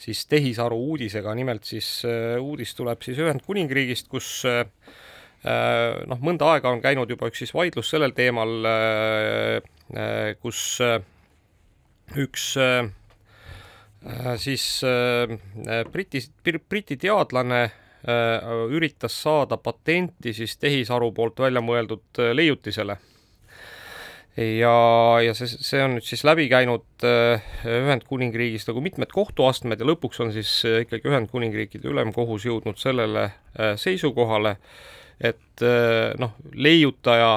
[0.00, 2.00] siis tehisaru uudisega, nimelt siis
[2.40, 8.14] uudis tuleb siis Ühendkuningriigist, kus noh, mõnda aega on käinud juba üks siis vaidlus sellel
[8.16, 8.64] teemal,
[10.40, 10.62] kus
[12.24, 12.46] üks
[14.40, 14.64] siis
[15.92, 17.60] Briti, Briti teadlane
[18.72, 22.96] üritas saada patenti siis tehisaru poolt välja mõeldud leiutisele
[24.36, 24.74] ja,
[25.24, 30.22] ja see, see on nüüd siis läbi käinud äh, Ühendkuningriigis nagu mitmed kohtuastmed ja lõpuks
[30.22, 34.56] on siis äh, ikkagi Ühendkuningriikide ülemkohus jõudnud sellele äh, seisukohale,
[35.20, 35.60] et
[36.16, 37.34] noh, leiutaja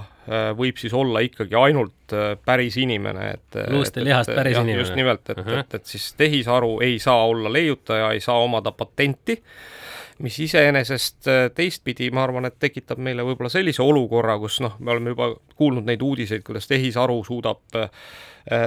[0.56, 2.03] võib siis olla ikkagi ainult
[2.46, 4.82] päris inimene, et luust ja lihast päris jah, inimene.
[4.82, 5.60] just nimelt, et uh, -huh.
[5.60, 9.42] et, et siis tehisaru ei saa olla leiutaja, ei saa omada patenti
[10.24, 14.94] mis iseenesest äh, teistpidi, ma arvan, et tekitab meile võib-olla sellise olukorra, kus noh, me
[14.94, 17.90] oleme juba kuulnud neid uudiseid, kuidas tehisaru suudab äh,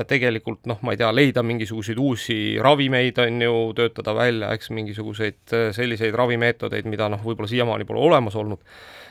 [0.09, 5.57] tegelikult noh, ma ei tea, leida mingisuguseid uusi ravimeid, on ju, töötada välja, eks, mingisuguseid
[5.57, 8.63] äh, selliseid ravimeetodeid, mida noh, võib-olla siiamaani pole olemas olnud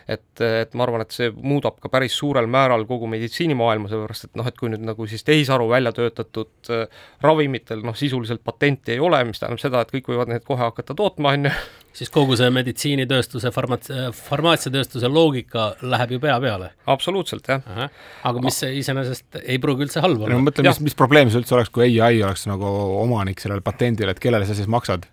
[0.08, 4.35] et, et ma arvan, et see muudab ka päris suurel määral kogu meditsiinimaailma, sellepärast et
[4.38, 6.85] noh, et kui nüüd nagu siis tehisaru välja töötatud äh,
[7.23, 10.97] ravimitel noh, sisuliselt patenti ei ole, mis tähendab seda, et kõik võivad need kohe hakata
[10.97, 11.53] tootma, on ju.
[11.95, 13.93] siis kogu see meditsiinitööstuse, farmats-,
[14.27, 16.71] farmaatsiatööstuse loogika läheb ju pea peale.
[16.91, 17.89] absoluutselt, jah.
[18.27, 20.35] aga mis iseenesest ei pruugi üldse halb olla.
[20.35, 24.15] no mõtle, mis, mis probleem see üldse oleks, kui ai oleks nagu omanik sellele patendile,
[24.15, 25.07] et kellele sa siis maksad?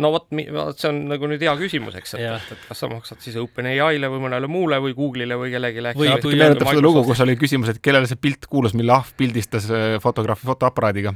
[0.00, 3.22] No vot, see on nagu nüüd hea küsimus, eks, et, et, et kas sa maksad
[3.24, 5.96] siis OpenAI-le või mõnele muule või Google'ile või kellelegi.
[5.98, 9.14] või natuke meenutab seda lugu, kus oli küsimus, et kellele see pilt kuulus, mille ahv
[9.18, 11.14] pildistas äh, fotograafi fotoaparaadiga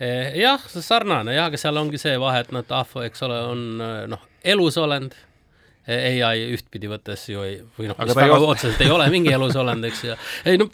[0.00, 3.66] eh, jah, sarnane jah, aga seal ongi see vahe, et noh, ahv, eks ole, on
[3.84, 5.16] äh, noh, elusolend
[5.86, 9.86] ai ühtpidi võttes ju ei, või noh, Aga mis väga otseselt ei ole mingi elusolend,
[9.86, 10.16] eks ju.
[10.50, 10.66] ei no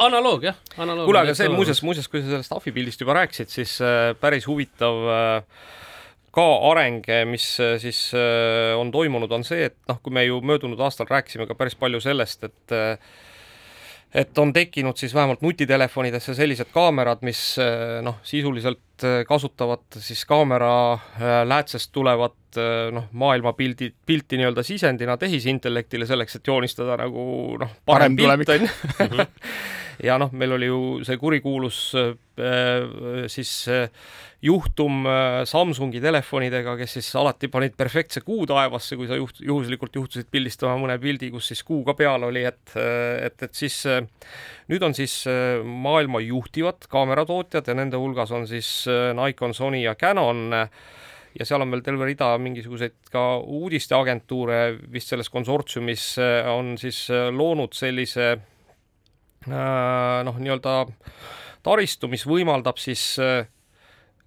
[0.00, 1.08] analoog jah, analoog.
[1.08, 4.48] kuule, aga see muuseas, muuseas, kui sa sellest ahvi pildist juba rääkisid, siis äh, päris
[4.50, 5.68] huvitav äh,
[6.34, 10.38] ka areng, mis äh, siis äh, on toimunud, on see, et noh, kui me ju
[10.46, 13.10] möödunud aastal rääkisime ka päris palju sellest, et äh,
[14.10, 17.54] et on tekkinud siis vähemalt nutitelefonidesse sellised kaamerad, mis
[18.02, 25.16] noh, sisuliselt äh, kasutavad siis kaamera äh, läätsest tulevat äh, noh, maailmapildi, pilti nii-öelda sisendina
[25.20, 27.22] tehisintellektile selleks, et joonistada nagu
[27.60, 29.28] noh, Parem parem pilt on ju.
[30.08, 31.80] ja noh, meil oli ju see kurikuulus
[33.28, 33.50] siis
[34.40, 35.02] juhtum
[35.44, 40.78] Samsungi telefonidega, kes siis alati panid perfektse kuu taevasse, kui sa juht-, juhuslikult juhtusid pildistama
[40.80, 42.72] mõne pildi, kus siis kuu ka peal oli, et,
[43.26, 43.82] et, et siis
[44.72, 45.18] nüüd on siis
[45.84, 48.72] maailma juhtivad kaameratootjad ja nende hulgas on siis
[49.18, 50.48] Nikon, Sony ja Canon.
[50.54, 50.66] Äh,
[51.38, 54.60] ja seal on veel terve rida mingisuguseid ka uudisteagentuure
[54.92, 60.74] vist selles konsortsiumis äh, on siis äh, loonud sellise äh, noh, nii-öelda
[61.66, 63.44] taristu, mis võimaldab siis äh,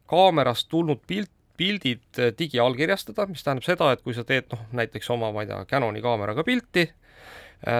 [0.09, 5.11] kaamerast tulnud pilt, pildid äh, digiallkirjastada, mis tähendab seda, et kui sa teed noh, näiteks
[5.13, 6.87] oma, ma ei tea, Canoni kaameraga pilti,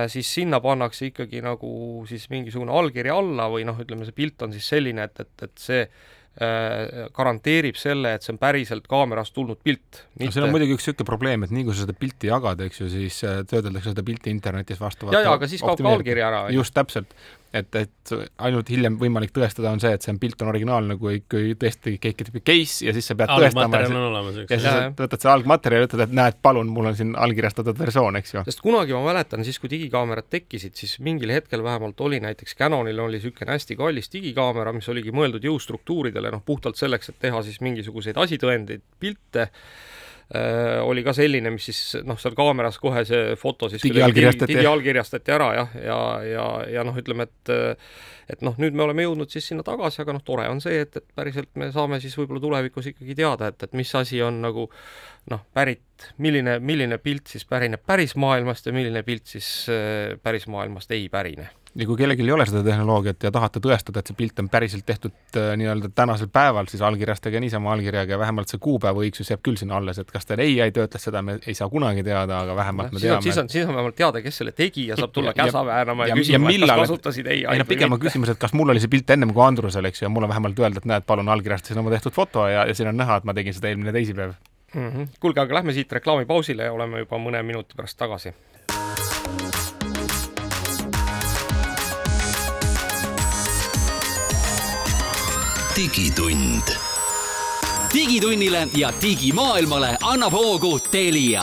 [0.07, 1.69] siis sinna pannakse ikkagi nagu
[2.07, 5.59] siis mingisugune allkiri alla või noh, ütleme, see pilt on siis selline, et, et, et
[5.59, 10.01] see äh, garanteerib selle, et see on päriselt kaamerast tulnud pilt.
[10.17, 12.81] no seal on muidugi üks niisugune probleem, et nii kui sa seda pilti jagad, eks
[12.81, 16.25] ju, siis äh, töödeldakse seda pilti internetis vastavalt ja, ja aga siis kaob ka allkiri
[16.25, 16.47] ära.
[16.55, 17.13] just täpselt,
[17.53, 21.53] et, et ainult hiljem võimalik tõestada on see, et see pilt on originaalne, kui, kui
[21.59, 24.73] tõesti keegi teeb case ja siis sa pead tõestama algmaterjal on olemas, ja siis Jaa,
[24.73, 24.95] ja, jah.
[24.97, 28.45] võtad selle algmaterjali ja ütled, et näed, palun, mul on siin allkirjastatud versioon, eks ju.
[28.49, 32.99] sest kunagi ma mäletan siis, kui digikaamerad tekkisid, siis mingil hetkel vähemalt oli näiteks Canonil
[33.05, 37.61] oli niisugune hästi kallis digikaamera, mis oligi mõeldud jõustruktuuridele, noh puhtalt selleks, et teha siis
[37.63, 39.51] mingisuguseid asitõendeid, pilte
[40.83, 44.55] oli ka selline, mis siis noh, seal kaameras kohe see foto siis Digiallkirjastati.
[44.55, 46.47] digiallkirjastati ära jah, ja, ja,
[46.79, 47.53] ja noh, ütleme, et
[48.31, 50.95] et noh, nüüd me oleme jõudnud siis sinna tagasi, aga noh, tore on see, et,
[50.99, 54.67] et päriselt me saame siis võib-olla tulevikus ikkagi teada, et, et mis asi on nagu
[55.31, 60.47] noh, pärit, milline, milline pilt siis pärineb päris maailmast ja milline pilt siis äh, päris
[60.51, 64.17] maailmast ei pärine ja kui kellelgi ei ole seda tehnoloogiat ja tahate tõestada, et see
[64.17, 68.61] pilt on päriselt tehtud äh, nii-öelda tänasel päeval, siis allkirjastage niisama allkirjaga ja vähemalt see
[68.61, 71.69] kuupäeva õigsus jääb küll sinna alles, et kas teil ai töötles seda, me ei saa
[71.73, 73.25] kunagi teada, aga vähemalt me siis on, teame.
[73.25, 76.13] siis on, siis on vähemalt teada, kes selle tegi ja saab tulla käsa väänama ja,
[76.13, 78.83] ja- küsima, et kas kasutasid ei ei no pigem on küsimus, et kas mul oli
[78.83, 81.29] see pilt ennem kui Andrusel, eks ju, ja mul on vähemalt öelda, et näed, palun
[81.33, 84.37] allkirjastasin oma tehtud foto ja, ja siin on näha, et ma tegin seda eelmine teisipäev.
[84.73, 84.89] mm.
[84.89, 85.07] -hmm.
[85.19, 88.33] kuulge, aga lähme siit reklaamipausile ja oleme juba mõne minuti pärast tagasi.
[95.75, 96.75] Digitund.
[97.93, 101.41] digitunnile ja digimaailmale annab hoogu Telia.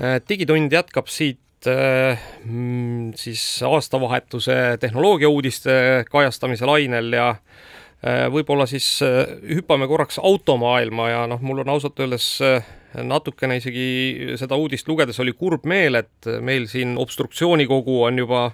[0.00, 9.02] Äh, digitund jätkab siit äh, mm, siis aastavahetuse tehnoloogiauudiste kajastamise lainel ja äh, võib-olla siis
[9.02, 12.64] äh, hüppame korraks automaailma ja noh, mul on ausalt öeldes äh,
[12.96, 18.46] natukene isegi seda uudist lugedes oli kurb meel, et meil siin obstruktsioonikogu on juba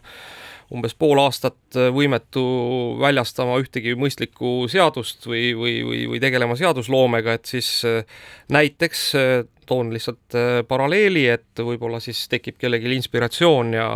[0.72, 2.44] umbes pool aastat võimetu
[3.00, 8.06] väljastama ühtegi mõistlikku seadust või, või, või, või tegelema seadusloomega, et siis äh,
[8.54, 9.34] näiteks äh,
[9.68, 13.90] toon lihtsalt äh, paralleeli, et võib-olla siis tekib kellelgi inspiratsioon ja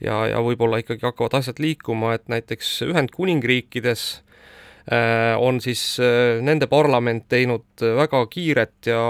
[0.00, 4.28] ja, ja võib-olla ikkagi hakkavad asjad liikuma, et näiteks Ühendkuningriikides äh,
[5.36, 9.02] on siis äh, nende parlament teinud väga kiiret ja,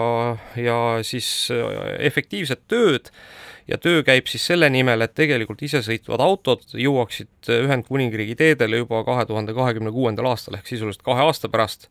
[0.58, 3.12] ja siis äh, efektiivset tööd
[3.68, 9.28] ja töö käib siis selle nimel, et tegelikult isesõitvad autod jõuaksid Ühendkuningriigi teedele juba kahe
[9.28, 11.86] tuhande kahekümne kuuendal aastal ehk sisuliselt kahe aasta pärast.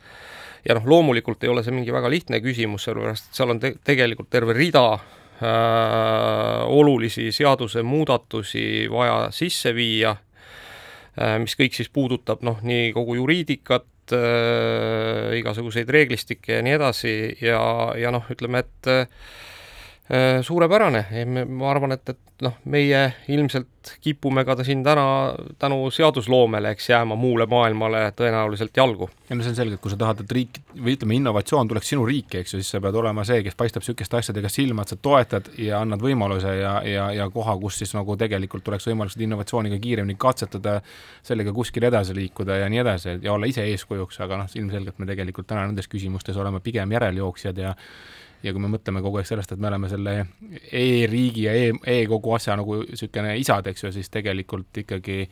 [0.68, 3.76] ja noh, loomulikult ei ole see mingi väga lihtne küsimus, sellepärast et seal on te
[3.88, 10.27] tegelikult terve rida äh, olulisi seadusemuudatusi vaja sisse viia äh,,
[11.42, 17.62] mis kõik siis puudutab noh, nii kogu juriidikat äh,, igasuguseid reeglistikke ja nii edasi ja,
[17.98, 19.28] ja noh, ütleme, et äh,
[20.42, 21.04] suurepärane,
[21.52, 23.00] ma arvan, et, et noh, meie
[23.34, 25.04] ilmselt kipume ka siin täna
[25.60, 29.10] tänu seadusloomele, eks jääma muule maailmale tõenäoliselt jalgu.
[29.30, 31.92] ja no see on selge, et kui sa tahad, et riik või ütleme, innovatsioon tuleks
[31.92, 34.94] sinu riiki, eks ju, siis sa pead olema see, kes paistab niisuguste asjadega silma, et
[34.94, 39.16] sa toetad ja annad võimaluse ja, ja, ja koha, kus siis nagu tegelikult oleks võimalik
[39.16, 40.78] seda innovatsiooniga kiiremini katsetada,
[41.28, 45.10] sellega kuskile edasi liikuda ja nii edasi ja olla ise eeskujuks, aga noh, ilmselgelt me
[45.10, 47.76] tegelikult täna nendes küsimustes oleme pigem järeljooksjad ja
[48.44, 50.18] ja kui me mõtleme kogu aeg sellest, et me oleme selle
[50.72, 55.24] e-riigi ja e, e kogu asja nagu niisugune isad, eks ju, siis tegelikult ikkagi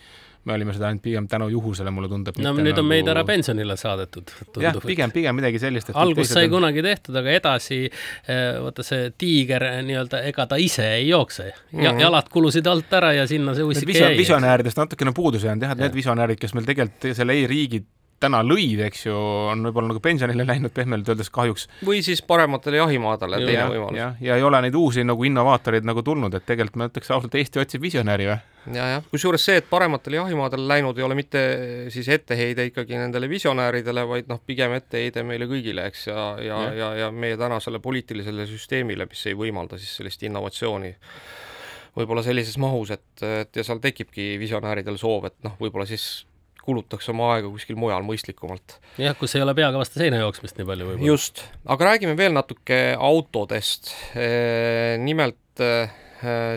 [0.45, 2.37] me olime seda ainult pigem tänu juhusele, mulle tundub.
[2.37, 2.83] no nüüd nagu...
[2.83, 4.33] on meid ära pensionile saadetud.
[4.61, 5.89] jah, pigem, pigem midagi sellist.
[5.93, 6.53] algus sai on...
[6.57, 11.55] kunagi tehtud, aga edasi eh, vaata see tiiger nii-öelda, ega ta ise ei jookse ja,
[11.55, 11.81] mm.
[11.81, 12.01] -hmm.
[12.05, 14.17] jalad kulusid alt ära ja sinna see ussike jäi.
[14.17, 17.81] visionääridest natukene puudus jäänud jah, et need visionäärid, kes meil tegelikult selle e-riigi
[18.23, 19.15] täna lõid, eks ju,
[19.51, 21.67] on võib-olla nagu pensionile läinud pehmelt öeldes kahjuks.
[21.85, 23.99] või siis parematele jahimaadele, teine võimalus.
[23.99, 27.35] jah, ja ei ole neid uusi nagu innovaatoreid nagu tulnud, et tegelikult ma ütleks ausalt,
[27.35, 28.37] Eesti otsib visionääri või?
[28.73, 31.41] ja, jah, kusjuures see, et parematele jahimaadele läinud ei ole mitte
[31.93, 36.75] siis etteheide ikkagi nendele visionääridele, vaid noh, pigem etteheide meile kõigile, eks, ja, ja, ja,
[36.79, 40.95] ja, ja meie tänasele poliitilisele süsteemile, mis ei võimalda siis sellist innovatsiooni
[41.95, 46.25] võib-olla sellises mahus, et, et ja seal tekibki visionääridel soov, et noh, võib-olla siis
[46.65, 48.79] kulutaks oma aega kuskil mujal mõistlikumalt.
[49.01, 51.11] jah, kus ei ole peaga vastu seina jooksmist nii palju võib-olla.
[51.11, 53.93] just, aga räägime veel natuke autodest.
[55.05, 55.63] nimelt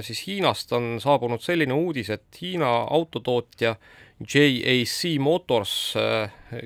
[0.03, 3.77] siis Hiinast on saabunud selline uudis, et Hiina autotootja
[4.19, 5.95] JAC Motors,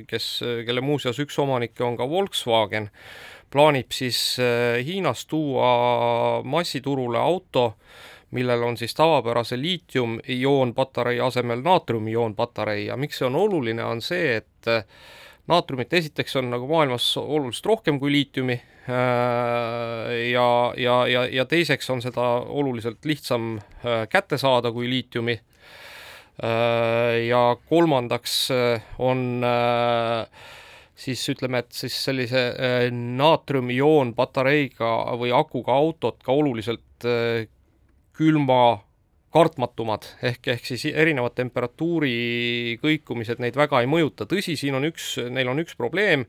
[0.08, 0.28] kes,
[0.66, 2.88] kelle muuseas üks omanikke on ka Volkswagen,
[3.52, 4.38] plaanib siis
[4.86, 7.74] Hiinas tuua massiturule auto,
[8.32, 14.68] millel on siis tavapärase liitium-ioonpatarei asemel naatriumi-ioonpatarei ja miks see on oluline, on see, et
[14.72, 14.84] äh,
[15.52, 18.62] naatriumit esiteks on nagu maailmas oluliselt rohkem kui liitiumi äh,
[20.32, 20.48] ja,
[20.80, 25.40] ja, ja, ja teiseks on seda oluliselt lihtsam äh, kätte saada kui liitiumi.
[27.28, 28.48] ja kolmandaks
[28.98, 29.44] on
[30.96, 32.56] siis ütleme, et siis sellise
[33.20, 37.04] naatriumi-ioonpatareiga või akuga autot ka oluliselt
[38.16, 38.62] külma
[39.32, 45.14] kartmatumad, ehk, ehk siis erinevad temperatuuri kõikumised neid väga ei mõjuta, tõsi, siin on üks,
[45.32, 46.26] neil on üks probleem,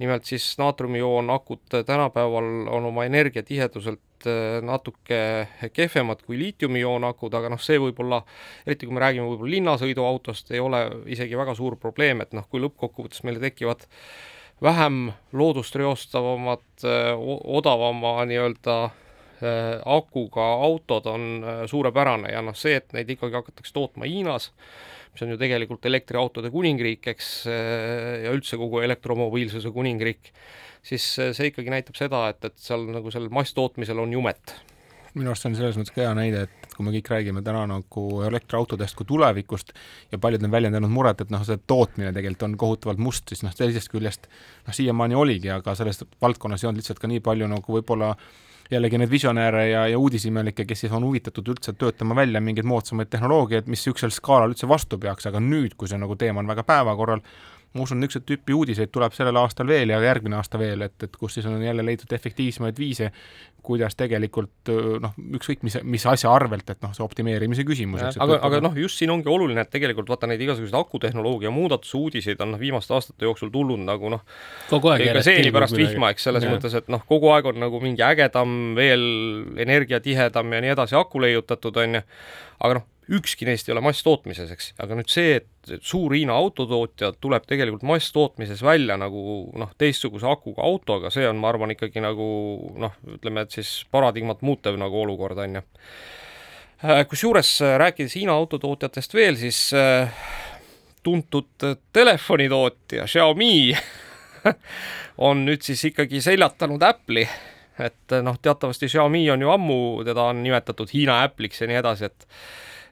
[0.00, 5.20] nimelt siis naatriumioon akud tänapäeval on oma energiatiheduselt äh, natuke
[5.76, 8.22] kehvemad kui liitiumioon akud, aga noh, see võib-olla,
[8.64, 10.80] eriti kui me räägime võib-olla linnasõiduautost, ei ole
[11.12, 13.84] isegi väga suur probleem, et noh, kui lõppkokkuvõttes meile tekivad
[14.64, 17.12] vähem loodust reostavamad, äh,
[17.60, 18.78] odavama nii-öelda
[19.86, 24.50] akuga autod on äh, suurepärane ja noh, see, et neid ikkagi hakatakse tootma Hiinas,
[25.12, 30.32] mis on ju tegelikult elektriautode kuningriik, eks, äh, ja üldse kogu elektromobiilsuse kuningriik,
[30.82, 34.56] siis see ikkagi näitab seda, et, et seal nagu sellel masstootmisel on jumet.
[35.18, 38.02] Minu arust on selles mõttes ka hea näide, et kui me kõik räägime täna nagu
[38.28, 39.72] elektriautodest kui tulevikust
[40.12, 43.54] ja paljud on väljendanud muret, et noh, see tootmine tegelikult on kohutavalt must, siis noh,
[43.56, 47.78] teisest küljest noh, siiamaani oligi, aga selles valdkonnas ei olnud lihtsalt ka nii palju nagu
[47.78, 48.28] võib-olla äh,
[48.70, 53.10] jällegi neid visionääre ja, ja uudishimelikke, kes siis on huvitatud üldse töötama välja mingeid moodsamaid
[53.12, 56.66] tehnoloogiaid, mis niisugusel skaalal üldse vastu peaks, aga nüüd, kui see nagu teema on väga
[56.68, 57.24] päevakorral,
[57.76, 61.16] ma usun, niisuguseid tüüpi uudiseid tuleb sellel aastal veel ja järgmine aasta veel, et, et
[61.20, 63.10] kus siis on jälle leitud efektiivsemaid viise,
[63.68, 64.70] kuidas tegelikult
[65.02, 68.02] noh, ükskõik mis, mis asja arvelt, et noh, see optimeerimise küsimus.
[68.08, 72.40] aga, aga noh, just siin ongi oluline, et tegelikult vaata neid igasuguseid akutehnoloogia muudatuse uudiseid
[72.44, 74.24] on noh, viimaste aastate jooksul tulnud nagu noh,
[75.04, 76.54] ega seeni pärast vihma, eks selles ja.
[76.54, 79.04] mõttes, et noh, kogu aeg on nagu mingi ägedam, veel
[79.60, 82.06] energiatihedam ja nii edasi aku leiutatud, on ju,
[82.64, 87.12] aga noh, ükski neist ei ole masstootmises, eks, aga nüüd see, et suur Hiina autotootja
[87.20, 89.22] tuleb tegelikult masstootmises välja nagu
[89.58, 92.28] noh, teistsuguse akuga autoga, see on, ma arvan, ikkagi nagu
[92.80, 95.64] noh, ütleme, et siis paradigmat muutev nagu olukord, on ju.
[96.84, 100.12] Äh, kusjuures äh, rääkides Hiina autotootjatest veel, siis äh,
[101.02, 103.72] tuntud telefonitootja Xiaomi
[105.28, 107.24] on nüüd siis ikkagi seljatanud Apple'i,
[107.80, 112.12] et noh, teatavasti Xiaomi on ju ammu, teda on nimetatud Hiina Apple'iks ja nii edasi,
[112.12, 112.28] et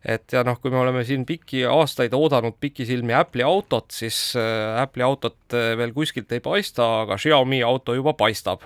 [0.06, 4.78] et ja noh, kui me oleme siin pikki aastaid oodanud pikisilmi Apple'i autot, siis äh,
[4.82, 8.62] Apple'i autot äh, veel kuskilt ei paista, aga Xiaomi auto juba paistab.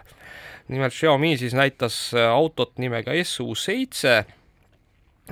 [0.68, 4.12] nimelt Xiaomi siis näitas äh, autot nimega SU7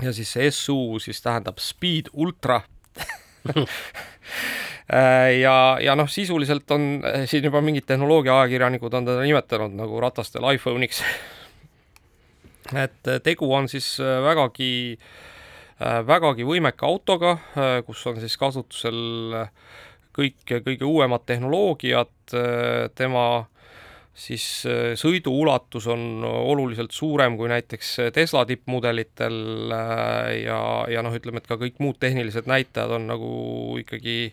[0.03, 2.61] ja siis see SU siis tähendab Speed Ultra
[5.44, 11.03] ja, ja noh, sisuliselt on siin juba mingid tehnoloogia-ajakirjanikud on teda nimetanud nagu ratastel iPhone'iks
[12.85, 15.29] et tegu on siis vägagi Äh,
[15.79, 18.99] vägagi võimeka autoga, äh, kus on siis kasutusel
[20.19, 23.47] kõik kõige uuemad tehnoloogiad, äh, tema
[24.19, 24.67] siis
[24.99, 29.37] sõidu ulatus on oluliselt suurem kui näiteks Tesla tippmudelitel
[30.43, 30.59] ja,
[30.91, 33.31] ja noh, ütleme, et ka kõik muud tehnilised näitajad on nagu
[33.79, 34.33] ikkagi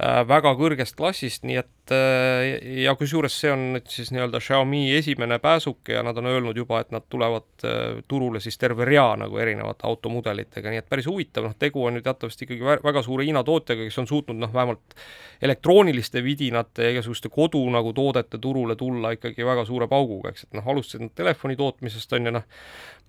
[0.00, 5.38] väga kõrgest klassist, nii et äh, ja kusjuures see on nüüd siis nii-öelda Xiaomi esimene
[5.42, 9.38] pääsuke ja nad on öelnud juba, et nad tulevad äh, turule siis terve rea nagu
[9.38, 13.44] erinevate automudelitega, nii et päris huvitav, noh, tegu on ju teatavasti ikkagi väga suure Hiina
[13.44, 14.96] tootjaga, kes on suutnud noh, vähemalt
[15.44, 20.56] elektrooniliste vidinate ja igasuguste kodu nagu toodete turule tulla ikkagi väga suure pauguga, eks, et
[20.56, 22.46] noh, alustasid nad telefoni tootmisest, on ju, noh,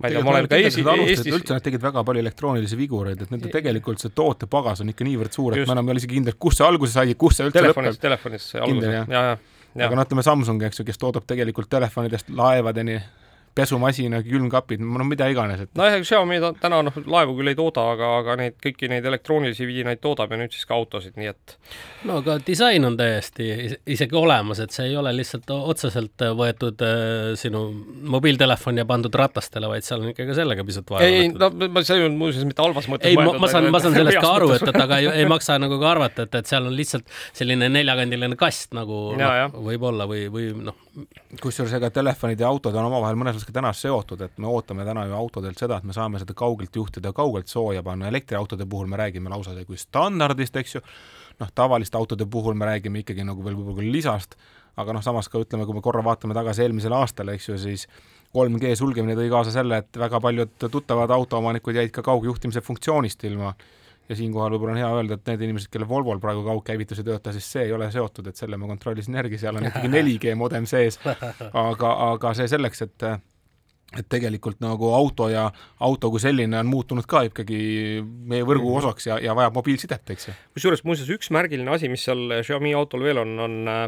[0.02, 3.22] ma ei tea, ma olen ka Eestis, Eestis üldse nad tegid väga palju elektroonilisi vigureid,
[3.24, 5.70] et nende tegelikult see tootepagas on ikka niivõrd suur, et Just.
[5.72, 8.04] me enam ei ole isegi kindlad, kust see alguse sai, kus see üldse telefonis, lõpeb.
[8.04, 9.38] telefonis see alguse, ja, ja,
[9.76, 9.86] ja.
[9.88, 13.00] aga no ütleme Samsung, eks ju, kes toodab tegelikult telefonidest laevadeni
[13.56, 18.12] pesumasina, külmkapid, no mida iganes, et nojah, Xiaomi täna noh, laevu küll ei tooda, aga,
[18.20, 21.56] aga neid kõiki neid elektroonilisi vidinaid toodab ja nüüd siis ka autosid, nii et
[22.10, 23.48] no aga disain on täiesti
[23.96, 27.64] isegi olemas, et see ei ole lihtsalt otseselt võetud äh, sinu
[28.16, 31.84] mobiiltelefon ja pandud ratastele, vaid seal on ikka ka sellega pisut vaeva ei, no ma,
[31.86, 34.34] see ei olnud muuseas mitte halvas mõttes ei, ma, ma saan, ma saan sellest ka
[34.40, 37.08] aru, et, et aga ei, ei maksa nagu ka arvata, et, et seal on lihtsalt
[37.36, 40.85] selline neljakandiline kast nagu ja, no, võib-olla või, või noh.
[41.42, 44.86] Kusjuures ega telefonid ja autod on omavahel mõnes mõttes ka täna seotud, et me ootame
[44.88, 48.88] täna ju autodelt seda, et me saame seda kaugelt juhtida, kaugelt sooja panna, elektriautode puhul
[48.92, 50.84] me räägime lausa kui standardist, eks ju,
[51.42, 54.38] noh, tavaliste autode puhul me räägime ikkagi nagu veel võib-olla lisast,
[54.80, 57.88] aga noh, samas ka ütleme, kui me korra vaatame tagasi eelmisele aastale, eks ju, siis
[58.36, 63.54] 3G sulgemine tõi kaasa selle, et väga paljud tuttavad autoomanikud jäid ka kaugjuhtimise funktsioonist ilma
[64.10, 67.34] ja siinkohal võib-olla on hea öelda, et need inimesed, kellel Volvol praegu kaugkäivitus ei tööta,
[67.36, 70.68] siis see ei ole seotud, et selle ma kontrollisin järgi, seal on ikkagi 4G modem
[70.70, 73.10] sees, aga, aga see selleks, et
[73.96, 75.46] et tegelikult nagu auto ja
[75.86, 77.60] auto kui selline on muutunud ka ikkagi
[78.04, 78.80] meie võrgu mhm.
[78.82, 80.34] osaks ja, ja vajab mobiilsidet, eks ju.
[80.58, 83.86] kusjuures muuseas üks märgiline asi, mis seal Xiaomi autol veel on, on äh,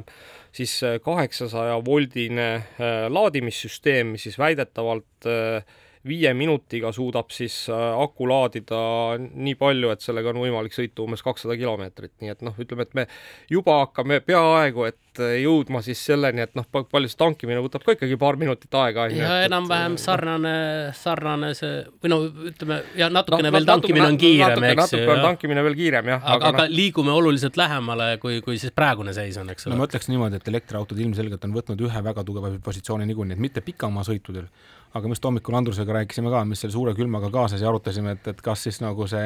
[0.56, 5.78] siis kaheksasaja voldine äh, laadimissüsteem, mis siis väidetavalt äh,
[6.08, 8.80] viie minutiga suudab siis äh, aku laadida
[9.18, 12.96] nii palju, et sellega on võimalik sõita umbes kakssada kilomeetrit, nii et noh, ütleme, et
[12.98, 13.06] me
[13.52, 17.96] juba hakkame peaaegu et äh, jõudma siis selleni, et noh, palju see tankimine võtab ka
[17.98, 19.08] ikkagi paar minutit aega.
[19.14, 20.54] ja enam-vähem äh, sarnane,
[20.98, 22.22] sarnane see või no
[22.52, 25.02] ütleme ja natukene no, veel tankimine on kiirem, eks ju.
[25.02, 26.24] natuke on tankimine veel kiirem jah.
[26.24, 29.76] aga, aga no, liigume oluliselt lähemale, kui, kui siis praegune seis on, eks ole.
[29.76, 33.48] no ma ütleks niimoodi, et elektriautod ilmselgelt on võtnud ühe väga tugeva positsiooni niikuinii, et
[33.50, 34.50] mitte pikamaasõitudel
[34.94, 38.28] aga me just hommikul Andrusega rääkisime ka, mis selle suure külmaga kaasas ja arutasime, et,
[38.32, 39.26] et kas siis nagu see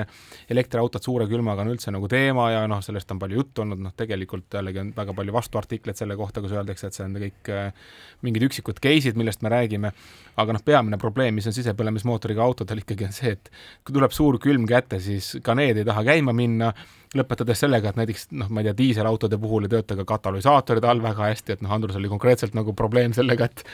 [0.54, 3.96] elektriautod suure külmaga on üldse nagu teema ja noh, sellest on palju juttu olnud, noh
[3.98, 7.92] tegelikult jällegi on väga palju vastuartikleid selle kohta, kus öeldakse, et see on kõik äh,
[8.26, 9.94] mingid üksikud case'id, millest me räägime,
[10.42, 13.54] aga noh, peamine probleem, mis on sisepõlemismootoriga autodel ikkagi on see, et
[13.86, 16.72] kui tuleb suur külm kätte, siis ka need ei taha käima minna
[17.18, 21.02] lõpetades sellega, et näiteks noh, ma ei tea, diiselautode puhul ei tööta ka katalüsaatorid all
[21.04, 23.66] väga hästi, et noh, Andrus oli konkreetselt nagu probleem sellega, et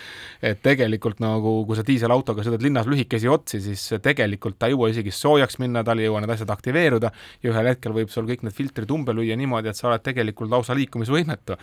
[0.51, 4.91] et tegelikult nagu, kui sa diiselautoga sõidad linnas lühikesi otsi, siis tegelikult ta ei jõua
[4.93, 7.11] isegi soojaks minna, tal ei jõua need asjad aktiveeruda
[7.43, 10.51] ja ühel hetkel võib sul kõik need filtrid umbe lüüa niimoodi, et sa oled tegelikult
[10.53, 11.57] lausa liikumisvõimetu.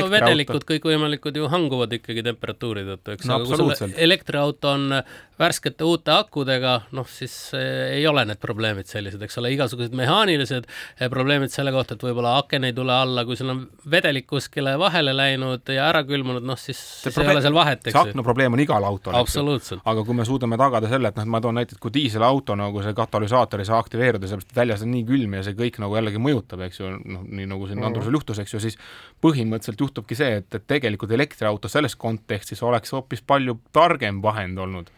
[0.00, 4.98] no vedelikud kõikvõimalikud ju hanguvad ikkagi temperatuuri tõttu, eks no,, aga kui sul elektriauto on
[5.38, 10.68] värskete uute akudega, noh siis eh, ei ole need probleemid sellised, eks ole, igasugused mehaanilised
[10.68, 14.76] eh, probleemid selle kohta, et võib-olla aken ei tule alla, kui sul on vedelik kuskile
[14.80, 17.98] vahele läinud ja ära külmunud, noh siis, siis ei ole seal vahet, eks ju.
[17.98, 19.80] see akna probleem on igal autol, ju.
[19.82, 22.94] aga kui me suudame tagada selle, et noh, ma toon näiteks, kui diiselauto nagu see
[22.96, 26.22] katalüsaator ei saa aktiveeruda, sellepärast et väljas on nii külm ja see kõik nagu jällegi
[26.22, 27.90] mõjutab, eks ju, noh, nii nagu siin mm -hmm.
[27.90, 28.78] Andrusel juhtus, eks ju, siis
[29.24, 34.94] põhimõtteliselt juhtubki see, et, et tegelikult elektriauto selles kontekstis oleks hoopis palju targem vahend olnud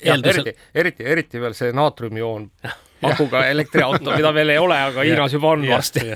[0.00, 0.40] Eeldusel...
[0.40, 2.48] eriti, eriti, eriti veel see naatriumioon
[3.10, 6.06] akuga elektriauto, mida veel ei ole, aga Hiinas juba on varsti.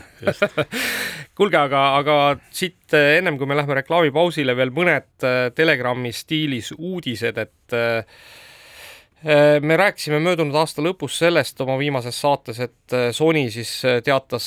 [1.37, 2.19] kuulge, aga, aga
[2.55, 8.48] siit ennem kui me lähme reklaamipausile veel mõned äh, Telegrami stiilis uudised, et äh, Äh,
[9.61, 14.47] me rääkisime möödunud aasta lõpus sellest oma viimases saates, et äh, Sony siis äh, teatas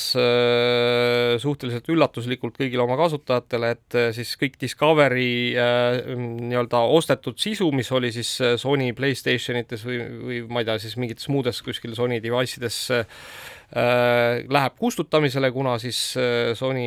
[1.42, 8.30] suhteliselt üllatuslikult kõigile oma kasutajatele, et siis kõik Discovery nii-öelda ostetud sisu, mis oli siis
[8.60, 12.78] Sony Playstationites või, või ma ei tea, siis mingites muudes kuskil Sony device ides
[13.72, 16.00] läheb kustutamisele, kuna siis
[16.58, 16.86] Sony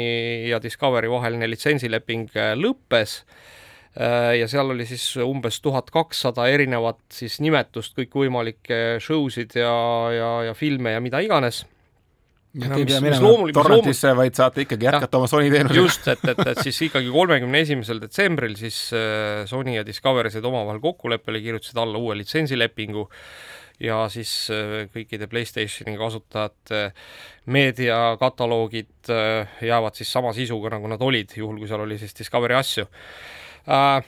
[0.50, 3.22] ja Discovery vaheline litsentsileping lõppes.
[3.22, 3.54] Äh,
[3.96, 9.72] ja seal oli siis umbes tuhat kakssada erinevat siis nimetust, kõikvõimalikke show sid ja,
[10.12, 11.64] ja, ja filme ja mida iganes.
[12.56, 15.82] Ja te ei pea minema torrentisse, vaid saate ikkagi jätkata oma Sony teenusega.
[15.82, 20.48] just, et, et, et siis ikkagi kolmekümne esimesel detsembril siis äh, Sony ja Discovery said
[20.48, 23.10] omavahel kokkuleppele, kirjutasid alla uue litsentsilepingu
[23.84, 26.86] ja siis äh, kõikide Playstationi kasutajate
[27.52, 29.12] meediakataloogid
[29.68, 32.88] jäävad siis sama sisuga, nagu nad olid, juhul kui seal oli siis Discovery asju
[33.70, 34.04] äh,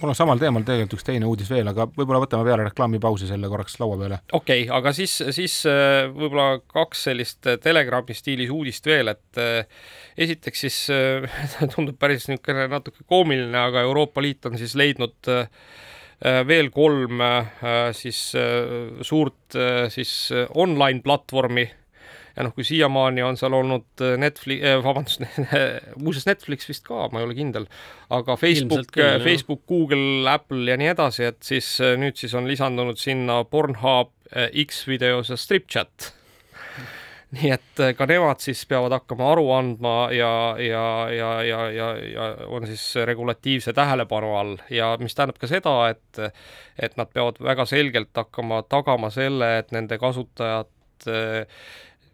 [0.00, 3.50] mul on samal teemal tegelikult üks teine uudis veel, aga võib-olla võtame peale reklaamipausi selle
[3.52, 4.20] korraks laua peale.
[4.32, 9.40] okei okay,, aga siis, siis äh, võib-olla kaks sellist äh, Telegrami stiilis uudist veel, et
[9.40, 9.84] äh,
[10.20, 10.80] esiteks siis
[11.74, 15.34] tundub päris niisugune natuke koomiline, aga Euroopa Liit on siis leidnud
[16.20, 17.22] veel kolm
[17.96, 18.18] siis
[19.08, 19.56] suurt
[19.88, 20.10] siis
[20.60, 21.64] online platvormi
[22.36, 25.24] ja noh, kui siiamaani on seal olnud äh, Netflix äh,, vabandust
[26.02, 27.66] muuseas Netflix vist ka, ma ei ole kindel,
[28.12, 33.00] aga Facebook, äh, Facebook, Google, Apple ja nii edasi, et siis nüüd siis on lisandunud
[33.00, 36.12] sinna Pornhub, X-videos ja StripChat.
[37.34, 42.24] Nii et ka nemad siis peavad hakkama aru andma ja, ja, ja, ja, ja, ja
[42.50, 44.56] on siis regulatiivse tähelepanu all.
[44.70, 46.22] Ja mis tähendab ka seda, et
[46.74, 50.70] et nad peavad väga selgelt hakkama tagama selle, et nende kasutajad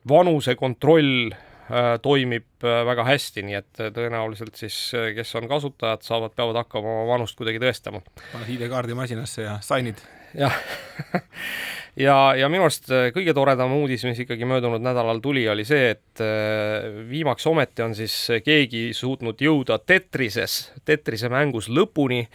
[0.08, 4.78] vanusekontroll äh, toimib äh, väga hästi, nii et äh, tõenäoliselt siis,
[5.16, 8.02] kes on kasutajad, saavad, peavad hakkama oma vanust kuidagi tõestama.
[8.32, 10.02] paned ID-kaardi masinasse ja sign'id.
[10.36, 10.54] jah
[12.06, 16.22] ja, ja minu arust kõige toredam uudis, mis ikkagi möödunud nädalal tuli, oli see, et
[17.10, 22.26] viimaks ometi on siis keegi suutnud jõuda Tetrises, Tetrise mängus lõpuni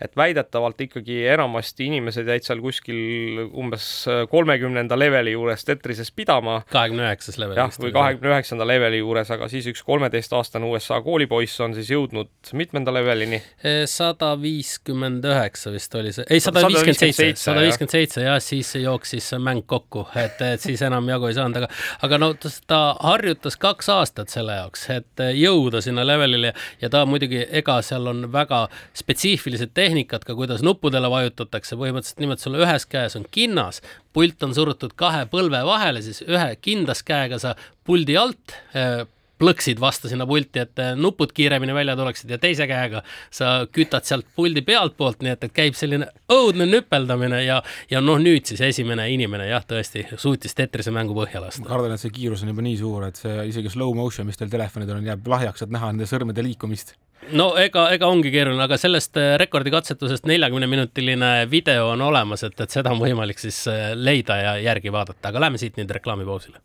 [0.00, 3.88] et väidetavalt ikkagi enamasti inimesed jäid seal kuskil umbes
[4.30, 6.62] kolmekümnenda leveli juures Tetrises pidama.
[6.70, 7.56] kahekümne üheksas level.
[7.58, 12.52] jah, või kahekümne üheksanda leveli juures, aga siis üks kolmeteistaastane USA koolipoiss on siis jõudnud
[12.52, 13.42] mitmenda levelini?
[13.90, 18.74] sada viiskümmend üheksa vist oli see, ei sada viiskümmend seitse, sada viiskümmend seitse jah, siis
[18.78, 21.70] jooksis mäng kokku, et, et siis enam jagu ei saanud, aga
[22.06, 22.30] aga no
[22.66, 28.06] ta harjutas kaks aastat selle jaoks, et jõuda sinna levelile ja ta muidugi, ega seal
[28.10, 28.64] on väga
[28.96, 33.82] spetsiifilised tehnikad, tehnikat ka, kuidas nuppudele vajutatakse, põhimõtteliselt niimoodi sul ühes käes on kinnas,
[34.12, 37.54] pult on surutud kahe põlve vahele, siis ühe kindlas käega sa
[37.88, 39.06] puldi alt äh,
[39.38, 44.06] plõksid vastu sinna pulti, et äh, nupud kiiremini välja tuleksid ja teise käega sa kütad
[44.08, 47.60] sealt puldi pealtpoolt, nii et, et käib selline õudne nüpeldamine ja,
[47.90, 51.62] ja noh, nüüd siis esimene inimene jah, tõesti suutis Tetrise mängu põhja lasta.
[51.64, 54.40] ma kardan, et see kiirus on juba nii suur, et see isegi slow motion, mis
[54.40, 56.96] teil telefonidel on, jääb lahjaks, et näha nende sõrmede liikumist
[57.38, 62.78] no ega, ega ongi keeruline, aga sellest äh, rekordikatsetusest neljakümneminutiline video on olemas, et, et
[62.78, 66.62] seda on võimalik siis äh, leida ja järgi vaadata, aga lähme siit nüüd reklaamipausile.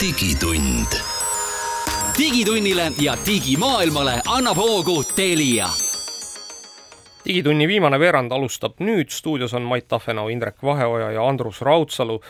[0.00, 0.86] Digitund.
[2.18, 5.66] digitunnile ja digimaailmale annab hoogu Telia.
[7.24, 12.20] Digitunni viimane veerand alustab nüüd, stuudios on Mait Tafenau, Indrek Vaheoja ja Andrus Raudsalu.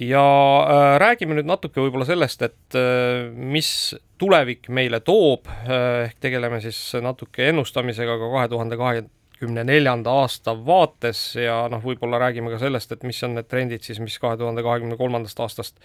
[0.00, 0.22] Ja
[0.62, 5.50] äh, räägime nüüd natuke võib-olla sellest, et äh, mis tulevik meile toob.
[5.50, 11.82] Äh,, ehk tegeleme siis natuke ennustamisega ka kahe tuhande kahekümne neljanda aasta vaates ja noh,
[11.82, 15.42] võib-olla räägime ka sellest, et mis on need trendid siis, mis kahe tuhande kahekümne kolmandast
[15.42, 15.82] aastast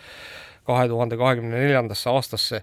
[0.66, 2.62] kahe tuhande kahekümne neljandasse aastasse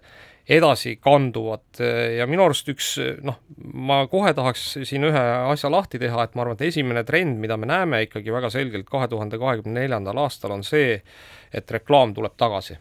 [0.48, 1.78] edasi kanduvad
[2.16, 6.44] ja minu arust üks noh, ma kohe tahaks siin ühe asja lahti teha, et ma
[6.44, 10.56] arvan, et esimene trend, mida me näeme ikkagi väga selgelt kahe tuhande kahekümne neljandal aastal,
[10.56, 10.96] on see,
[11.54, 12.78] et reklaam tuleb tagasi.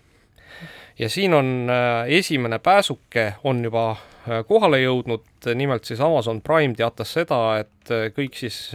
[1.00, 5.24] ja siin on äh, esimene pääsuke on juba äh, kohale jõudnud,
[5.56, 8.72] nimelt siis Amazon Prime teatas seda, et äh, kõik siis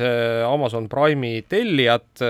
[0.46, 2.26] Amazon Prime'i tellijad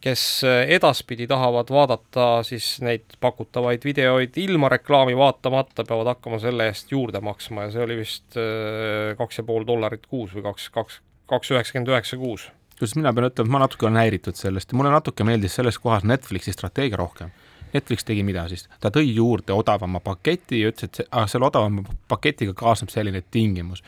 [0.00, 6.92] kes edaspidi tahavad vaadata siis neid pakutavaid videoid ilma reklaami vaatamata, peavad hakkama selle eest
[6.92, 11.00] juurde maksma ja see oli vist äh, kaks ja pool dollarit kuus või kaks, kaks,
[11.28, 12.48] kaks üheksakümmend üheksa kuus.
[12.72, 15.78] kusjuures mina pean ütlema, et ma natuke olen häiritud sellest ja mulle natuke meeldis selles
[15.78, 17.34] kohas Netflixi strateegia rohkem.
[17.72, 18.68] Netflix tegi mida siis?
[18.80, 23.22] ta tõi juurde odavama paketi ja ütles, et see, ah, selle odavama paketiga kaasneb selline
[23.30, 23.84] tingimus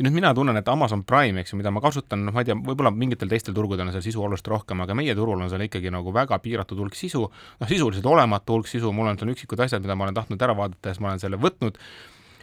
[0.00, 2.48] ja nüüd mina tunnen, et Amazon Prime, eks ju, mida ma kasutan, noh, ma ei
[2.48, 5.60] tea, võib-olla mingitel teistel turgudel on seal sisu oluliselt rohkem, aga meie turul on seal
[5.66, 9.60] ikkagi nagu väga piiratud hulk sisu, noh, sisuliselt olematu hulk sisu, mul on seal üksikud
[9.60, 11.76] asjad, mida ma olen tahtnud ära vaadata ja siis ma olen selle võtnud.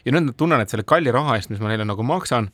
[0.06, 2.52] Ja nüüd tunnen, et selle kalli raha eest, mis ma neile nagu maksan,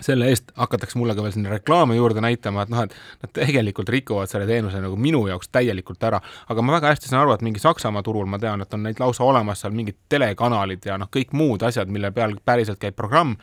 [0.00, 2.94] selle eest hakatakse mulle ka veel sinna reklaame juurde näitama, et noh, et
[3.26, 7.24] nad tegelikult rikuvad selle teenuse nagu minu jaoks täielikult ära, aga ma väga hästi saan
[7.24, 10.86] aru, et mingi Saksamaa turul ma tean, et on neid lausa olemas seal mingid telekanalid
[10.86, 13.34] ja noh, kõik muud asjad, mille peal päriselt käib programm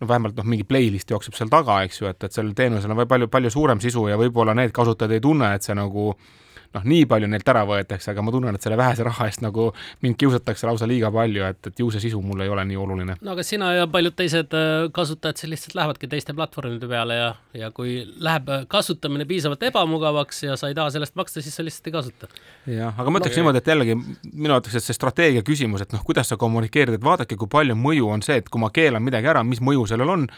[0.00, 3.04] no vähemalt noh, mingi playlist jookseb seal taga, eks ju, et, et sellel teenusel on
[3.08, 6.14] palju, palju suurem sisu ja võib-olla need kasutajad ei tunne, et see nagu
[6.76, 9.70] noh, nii palju neilt ära võetakse, aga ma tunnen, et selle vähese raha eest nagu
[10.04, 13.16] mind kiusatakse lausa liiga palju, et, et ju see sisu mulle ei ole nii oluline.
[13.20, 17.30] no aga sina ja paljud teised äh, kasutajad siis lihtsalt lähevadki teiste platvormide peale ja,
[17.58, 21.66] ja kui läheb äh, kasutamine piisavalt ebamugavaks ja sa ei taha sellest maksta, siis sa
[21.66, 22.30] lihtsalt ei kasuta.
[22.70, 25.96] jah, aga ma ütleks no, niimoodi, et jällegi minu arvates, et see strateegia küsimus, et
[25.96, 29.02] noh, kuidas sa kommunikeerid, et vaadake, kui palju mõju on see, et kui ma keelan
[29.04, 30.28] midagi ära, mis mõju sellel on,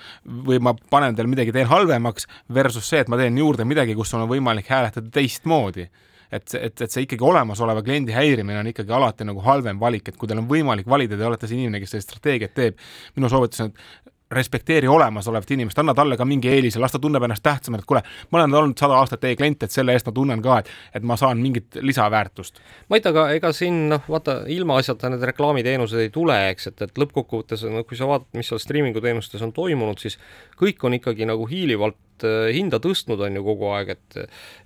[0.49, 4.15] või ma panen teile midagi, teen halvemaks, versus see, et ma teen juurde midagi, kus
[4.17, 5.91] on võimalik hääletada teistmoodi
[6.33, 10.17] et et, et see ikkagi olemasoleva kliendi häirimine on ikkagi alati nagu halvem valik, et
[10.19, 12.81] kui teil on võimalik valida, te olete see inimene, kes seda strateegiat teeb,
[13.17, 17.25] minu soovitus on, et respekteeri olemasolevat inimest, anna talle ka mingi eelise, las ta tunneb
[17.27, 20.15] ennast tähtsamana, et kuule, ma olen olnud sada aastat teie klient, et selle eest ma
[20.17, 22.63] tunnen ka, et, et ma saan mingit lisaväärtust.
[22.93, 27.67] Mait, aga ega siin noh, vaata ilmaasjata need reklaamiteenused ei tule, eks, et, et lõppkokkuvõttes
[27.69, 30.17] no kui sa vaatad, mis seal striimingu teenustes on toimunud, siis
[30.61, 34.19] kõik on ikkagi nagu hiilivalt hinda tõstnud, on ju kogu aeg, et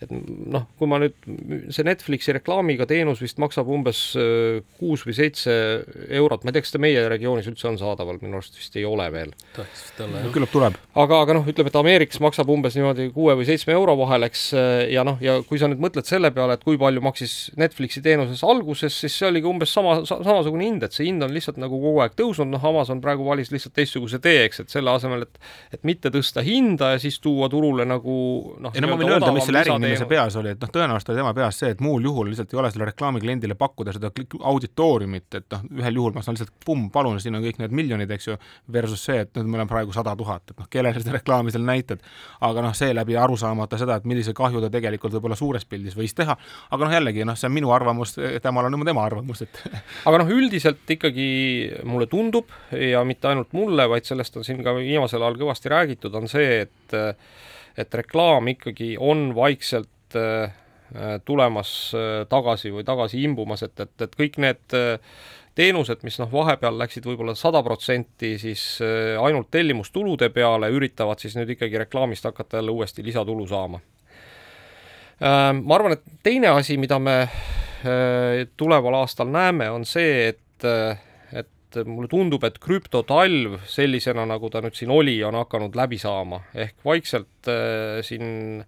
[0.03, 1.17] et noh, kui ma nüüd,
[1.73, 5.55] see Netflixi reklaamiga teenus vist maksab umbes äh, kuus või seitse
[6.19, 8.85] eurot, ma ei tea, kas ta meie regioonis üldse on saadaval, minu arust vist ei
[8.89, 9.33] ole veel.
[10.25, 10.33] jah.
[10.35, 10.79] küllap tuleb.
[11.05, 14.49] aga, aga noh, ütleme, et Ameerikas maksab umbes niimoodi kuue või seitsme euro vahel, eks,
[14.93, 18.45] ja noh, ja kui sa nüüd mõtled selle peale, et kui palju maksis Netflixi teenuses
[18.47, 21.81] alguses, siis see oligi umbes sama sa,, samasugune hind, et see hind on lihtsalt nagu
[21.81, 25.43] kogu aeg tõusnud, noh, Amazon praegu valis lihtsalt teistsuguse tee, eks, et selle asemel, et
[25.75, 28.17] et mitte tõsta hinda ja siis tuua turule nagu
[28.63, 31.21] noh, ei no ma võin öelda, mis selle äriinimese peas oli, et noh, tõenäoliselt oli
[31.21, 34.11] tema peas see, et muul juhul lihtsalt ei ole selle reklaamikliendile pakkuda seda
[34.53, 38.13] auditooriumit, et noh, ühel juhul ma saan lihtsalt pumm, palun, siin on kõik need miljonid,
[38.17, 38.39] eks ju,
[38.73, 41.67] versus see, et nüüd meil on praegu sada tuhat, et noh, kellele seda reklaami seal
[41.67, 42.05] näitad.
[42.47, 46.15] aga noh, seeläbi aru saamata seda, et millise kahju ta tegelikult võib-olla suures pildis võis
[46.17, 46.37] teha,
[46.71, 49.63] aga noh, jällegi noh, see on minu arvamus, temal on tema arvamus, et
[50.09, 51.29] aga noh, üldiselt ikkagi
[51.85, 56.15] mulle tundub ja mitte ainult mulle, vaid sellest on siin ka viimasel ajal kõvasti räägitud,
[56.17, 56.97] on see, et
[57.77, 60.53] et reklaam ikkagi on vaikselt äh,
[61.25, 65.19] tulemas äh, tagasi või tagasi imbumas, et, et, et kõik need äh,
[65.57, 68.63] teenused, mis noh, vahepeal läksid võib-olla sada protsenti siis
[69.25, 73.81] ainult tellimustulude peale, üritavad siis nüüd ikkagi reklaamist hakata jälle uuesti lisatulu saama.
[75.17, 77.15] Ma arvan, et teine asi, mida me
[78.61, 80.69] tuleval aastal näeme, on see, et
[81.67, 86.43] et mulle tundub, et krüptotalv sellisena, nagu ta nüüd siin oli, on hakanud läbi saama,
[86.55, 88.63] ehk vaikselt äh, siin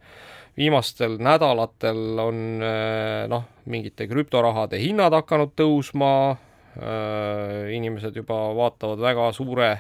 [0.59, 9.31] viimastel nädalatel on äh, noh, mingite krüptorahade hinnad hakanud tõusma äh,, inimesed juba vaatavad väga
[9.37, 9.71] suure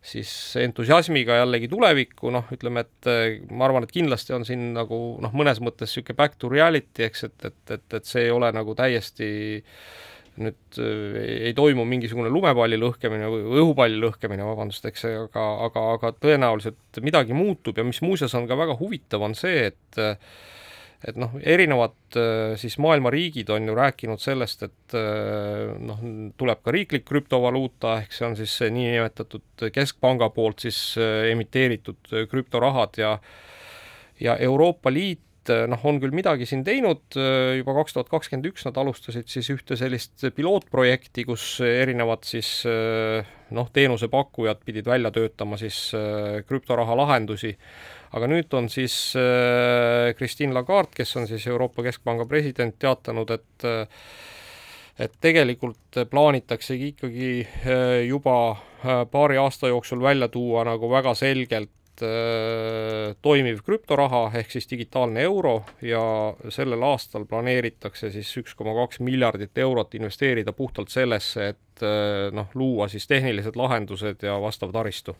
[0.00, 5.00] siis entusiasmiga jällegi tulevikku, noh, ütleme, et äh, ma arvan, et kindlasti on siin nagu
[5.20, 8.52] noh, mõnes mõttes niisugune back to reality, eks, et, et, et, et see ei ole
[8.56, 9.74] nagu täiesti äh,
[10.40, 16.12] nüüd äh, ei toimu mingisugune lumepalli lõhkemine või õhupalli lõhkemine, vabandust, eks, aga, aga, aga
[16.20, 20.00] tõenäoliselt midagi muutub ja mis muuseas on ka väga huvitav, on see, et
[21.00, 26.02] et noh, erinevad äh, siis maailma riigid on ju rääkinud sellest, et äh, noh,
[26.36, 30.82] tuleb ka riiklik krüptovaluuta, ehk see on siis see niinimetatud keskpanga poolt siis
[31.32, 33.14] emiteeritud krüptorahad ja
[34.20, 38.50] ja Euroopa Liit Eh, noh, on küll midagi siin teinud, eh, juba kaks tuhat kakskümmend
[38.50, 43.24] üks nad alustasid siis ühte sellist pilootprojekti, kus erinevad siis eh,
[43.56, 45.78] noh, teenusepakkujad pidid välja töötama siis
[46.46, 47.54] krüptoraha lahendusi,
[48.14, 48.94] aga nüüd on siis
[50.18, 53.66] Christine Lagarde, kes on siis Euroopa Keskpanga president, teatanud, et
[55.00, 57.30] et tegelikult plaanitaksegi ikkagi
[58.04, 58.36] juba
[59.10, 61.79] paari aasta jooksul välja tuua nagu väga selgelt
[63.22, 66.02] toimiv krüptoraha ehk siis digitaalne euro ja
[66.48, 72.48] sellel aastal planeeritakse siis üks koma kaks miljardit eurot investeerida puhtalt sellesse, et äh, noh,
[72.54, 75.16] luua siis tehnilised lahendused ja vastav taristu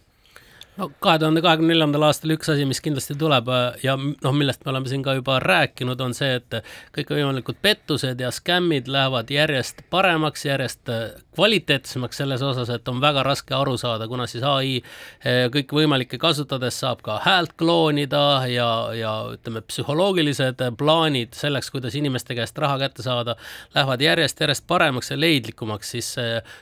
[0.78, 4.64] no kahe tuhande kahekümne neljandal aastal üks asi, mis kindlasti tuleb äh, ja noh, millest
[4.64, 6.60] me oleme siin ka juba rääkinud, on see, et
[6.96, 11.02] kõikvõimalikud pettused ja skämmid lähevad järjest paremaks, järjest äh,
[11.34, 16.80] kvaliteetsemaks selles osas, et on väga raske aru saada, kuna siis ai äh, kõikvõimalikke kasutades
[16.80, 23.04] saab ka häält kloonida ja, ja ütleme, psühholoogilised plaanid selleks, kuidas inimeste käest raha kätte
[23.04, 23.36] saada,
[23.74, 26.14] lähevad järjest-järjest paremaks ja leidlikumaks, siis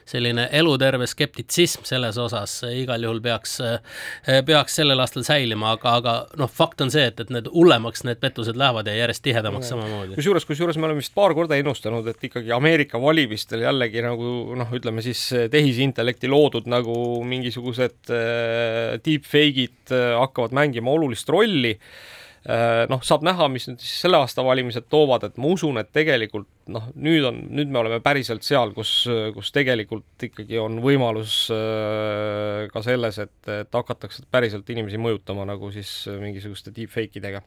[0.08, 3.78] selline eluterve skeptitsism selles osas igal juhul peaks Eh,
[4.46, 8.20] peaks sellel aastal säilima, aga, aga noh, fakt on see, et, et need hullemaks need
[8.22, 10.18] pettused lähevad ja järjest tihedamaks samamoodi.
[10.18, 14.76] kusjuures, kusjuures me oleme vist paar korda ennustanud, et ikkagi Ameerika valimistel jällegi nagu noh,
[14.78, 21.76] ütleme siis tehisintellekti loodud nagu mingisugused äh, deepfake'id hakkavad mängima olulist rolli
[22.88, 26.48] noh, saab näha, mis nüüd siis selle aasta valimised toovad, et ma usun, et tegelikult
[26.72, 28.92] noh, nüüd on, nüüd me oleme päriselt seal, kus,
[29.34, 35.72] kus tegelikult ikkagi on võimalus äh, ka selles, et, et hakatakse päriselt inimesi mõjutama nagu
[35.74, 37.44] siis mingisuguste deepfake idega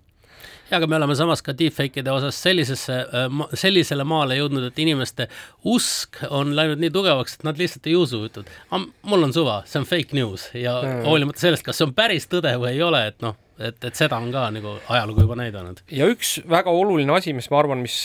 [0.70, 5.28] ja aga me oleme samas ka deepfake'ide osas sellisesse, äh, sellisele maale jõudnud, et inimeste
[5.68, 9.82] usk on läinud nii tugevaks, et nad lihtsalt ei usu, ütlevad, mul on suva, see
[9.82, 11.06] on fake news ja mm.
[11.10, 13.38] hoolimata sellest, kas see on päris tõde või ei ole, et noh,
[13.68, 15.84] et, et seda on ka nagu ajalugu juba näidanud.
[15.92, 17.98] ja üks väga oluline asi, mis ma arvan, mis,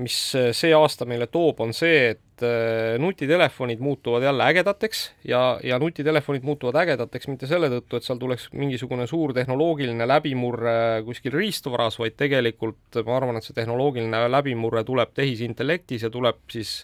[0.00, 0.18] mis
[0.58, 6.46] see aasta meile toob, on see, et äh, nutitelefonid muutuvad jälle ägedateks ja, ja nutitelefonid
[6.46, 10.76] muutuvad ägedateks mitte selle tõttu, et seal tuleks mingisugune suur tehnoloogiline läbimurre
[11.06, 16.82] kuskil riistvaras, vaid tegelikult ma arvan, et see tehnoloogiline läbimurre tuleb tehisintellektis ja tuleb siis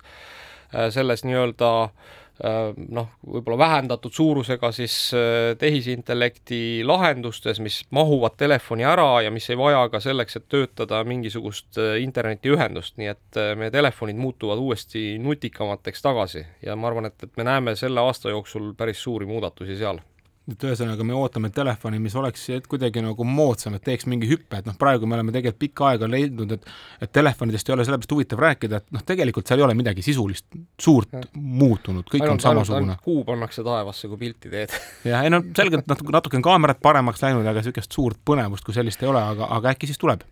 [0.75, 8.87] äh, selles nii-öelda äh, noh, võib-olla vähendatud suurusega siis äh, tehisintellekti lahendustes, mis mahuvad telefoni
[8.87, 13.75] ära ja mis ei vaja ka selleks, et töötada mingisugust äh, internetiühendust, nii et meie
[13.75, 16.45] telefonid muutuvad uuesti nutikamateks tagasi.
[16.63, 20.01] Ja ma arvan, et, et me näeme selle aasta jooksul päris suuri muudatusi seal
[20.49, 24.69] et ühesõnaga me ootame telefoni, mis oleks kuidagi nagu moodsam, et teeks mingi hüppe, et
[24.69, 26.71] noh, praegu me oleme tegelikult pikka aega leidnud, et
[27.05, 30.47] et telefonidest ei ole sellepärast huvitav rääkida, et noh, tegelikult seal ei ole midagi sisulist
[30.81, 31.23] suurt ja.
[31.35, 32.97] muutunud, kõik ainult, on samasugune.
[33.05, 34.75] kuu pannakse taevasse, kui pilti teed.
[35.13, 38.77] jah, ei no selgelt natuke, natuke on kaamerad paremaks läinud, aga niisugust suurt põnevust kui
[38.77, 40.25] sellist ei ole, aga, aga äkki siis tuleb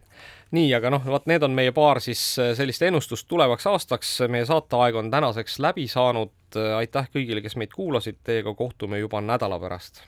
[0.55, 4.47] nii, aga noh, vot need on meie paar siis äh, sellist ennustust tulevaks aastaks, meie
[4.47, 6.34] saateaeg on tänaseks läbi saanud,
[6.76, 10.05] aitäh kõigile, kes meid kuulasid, teiega kohtume juba nädala pärast.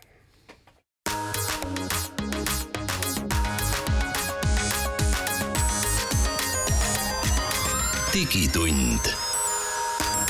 [8.18, 9.12] digitund.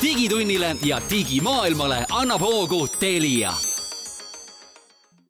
[0.01, 3.53] digitunnile ja digimaailmale annab hoogu Telia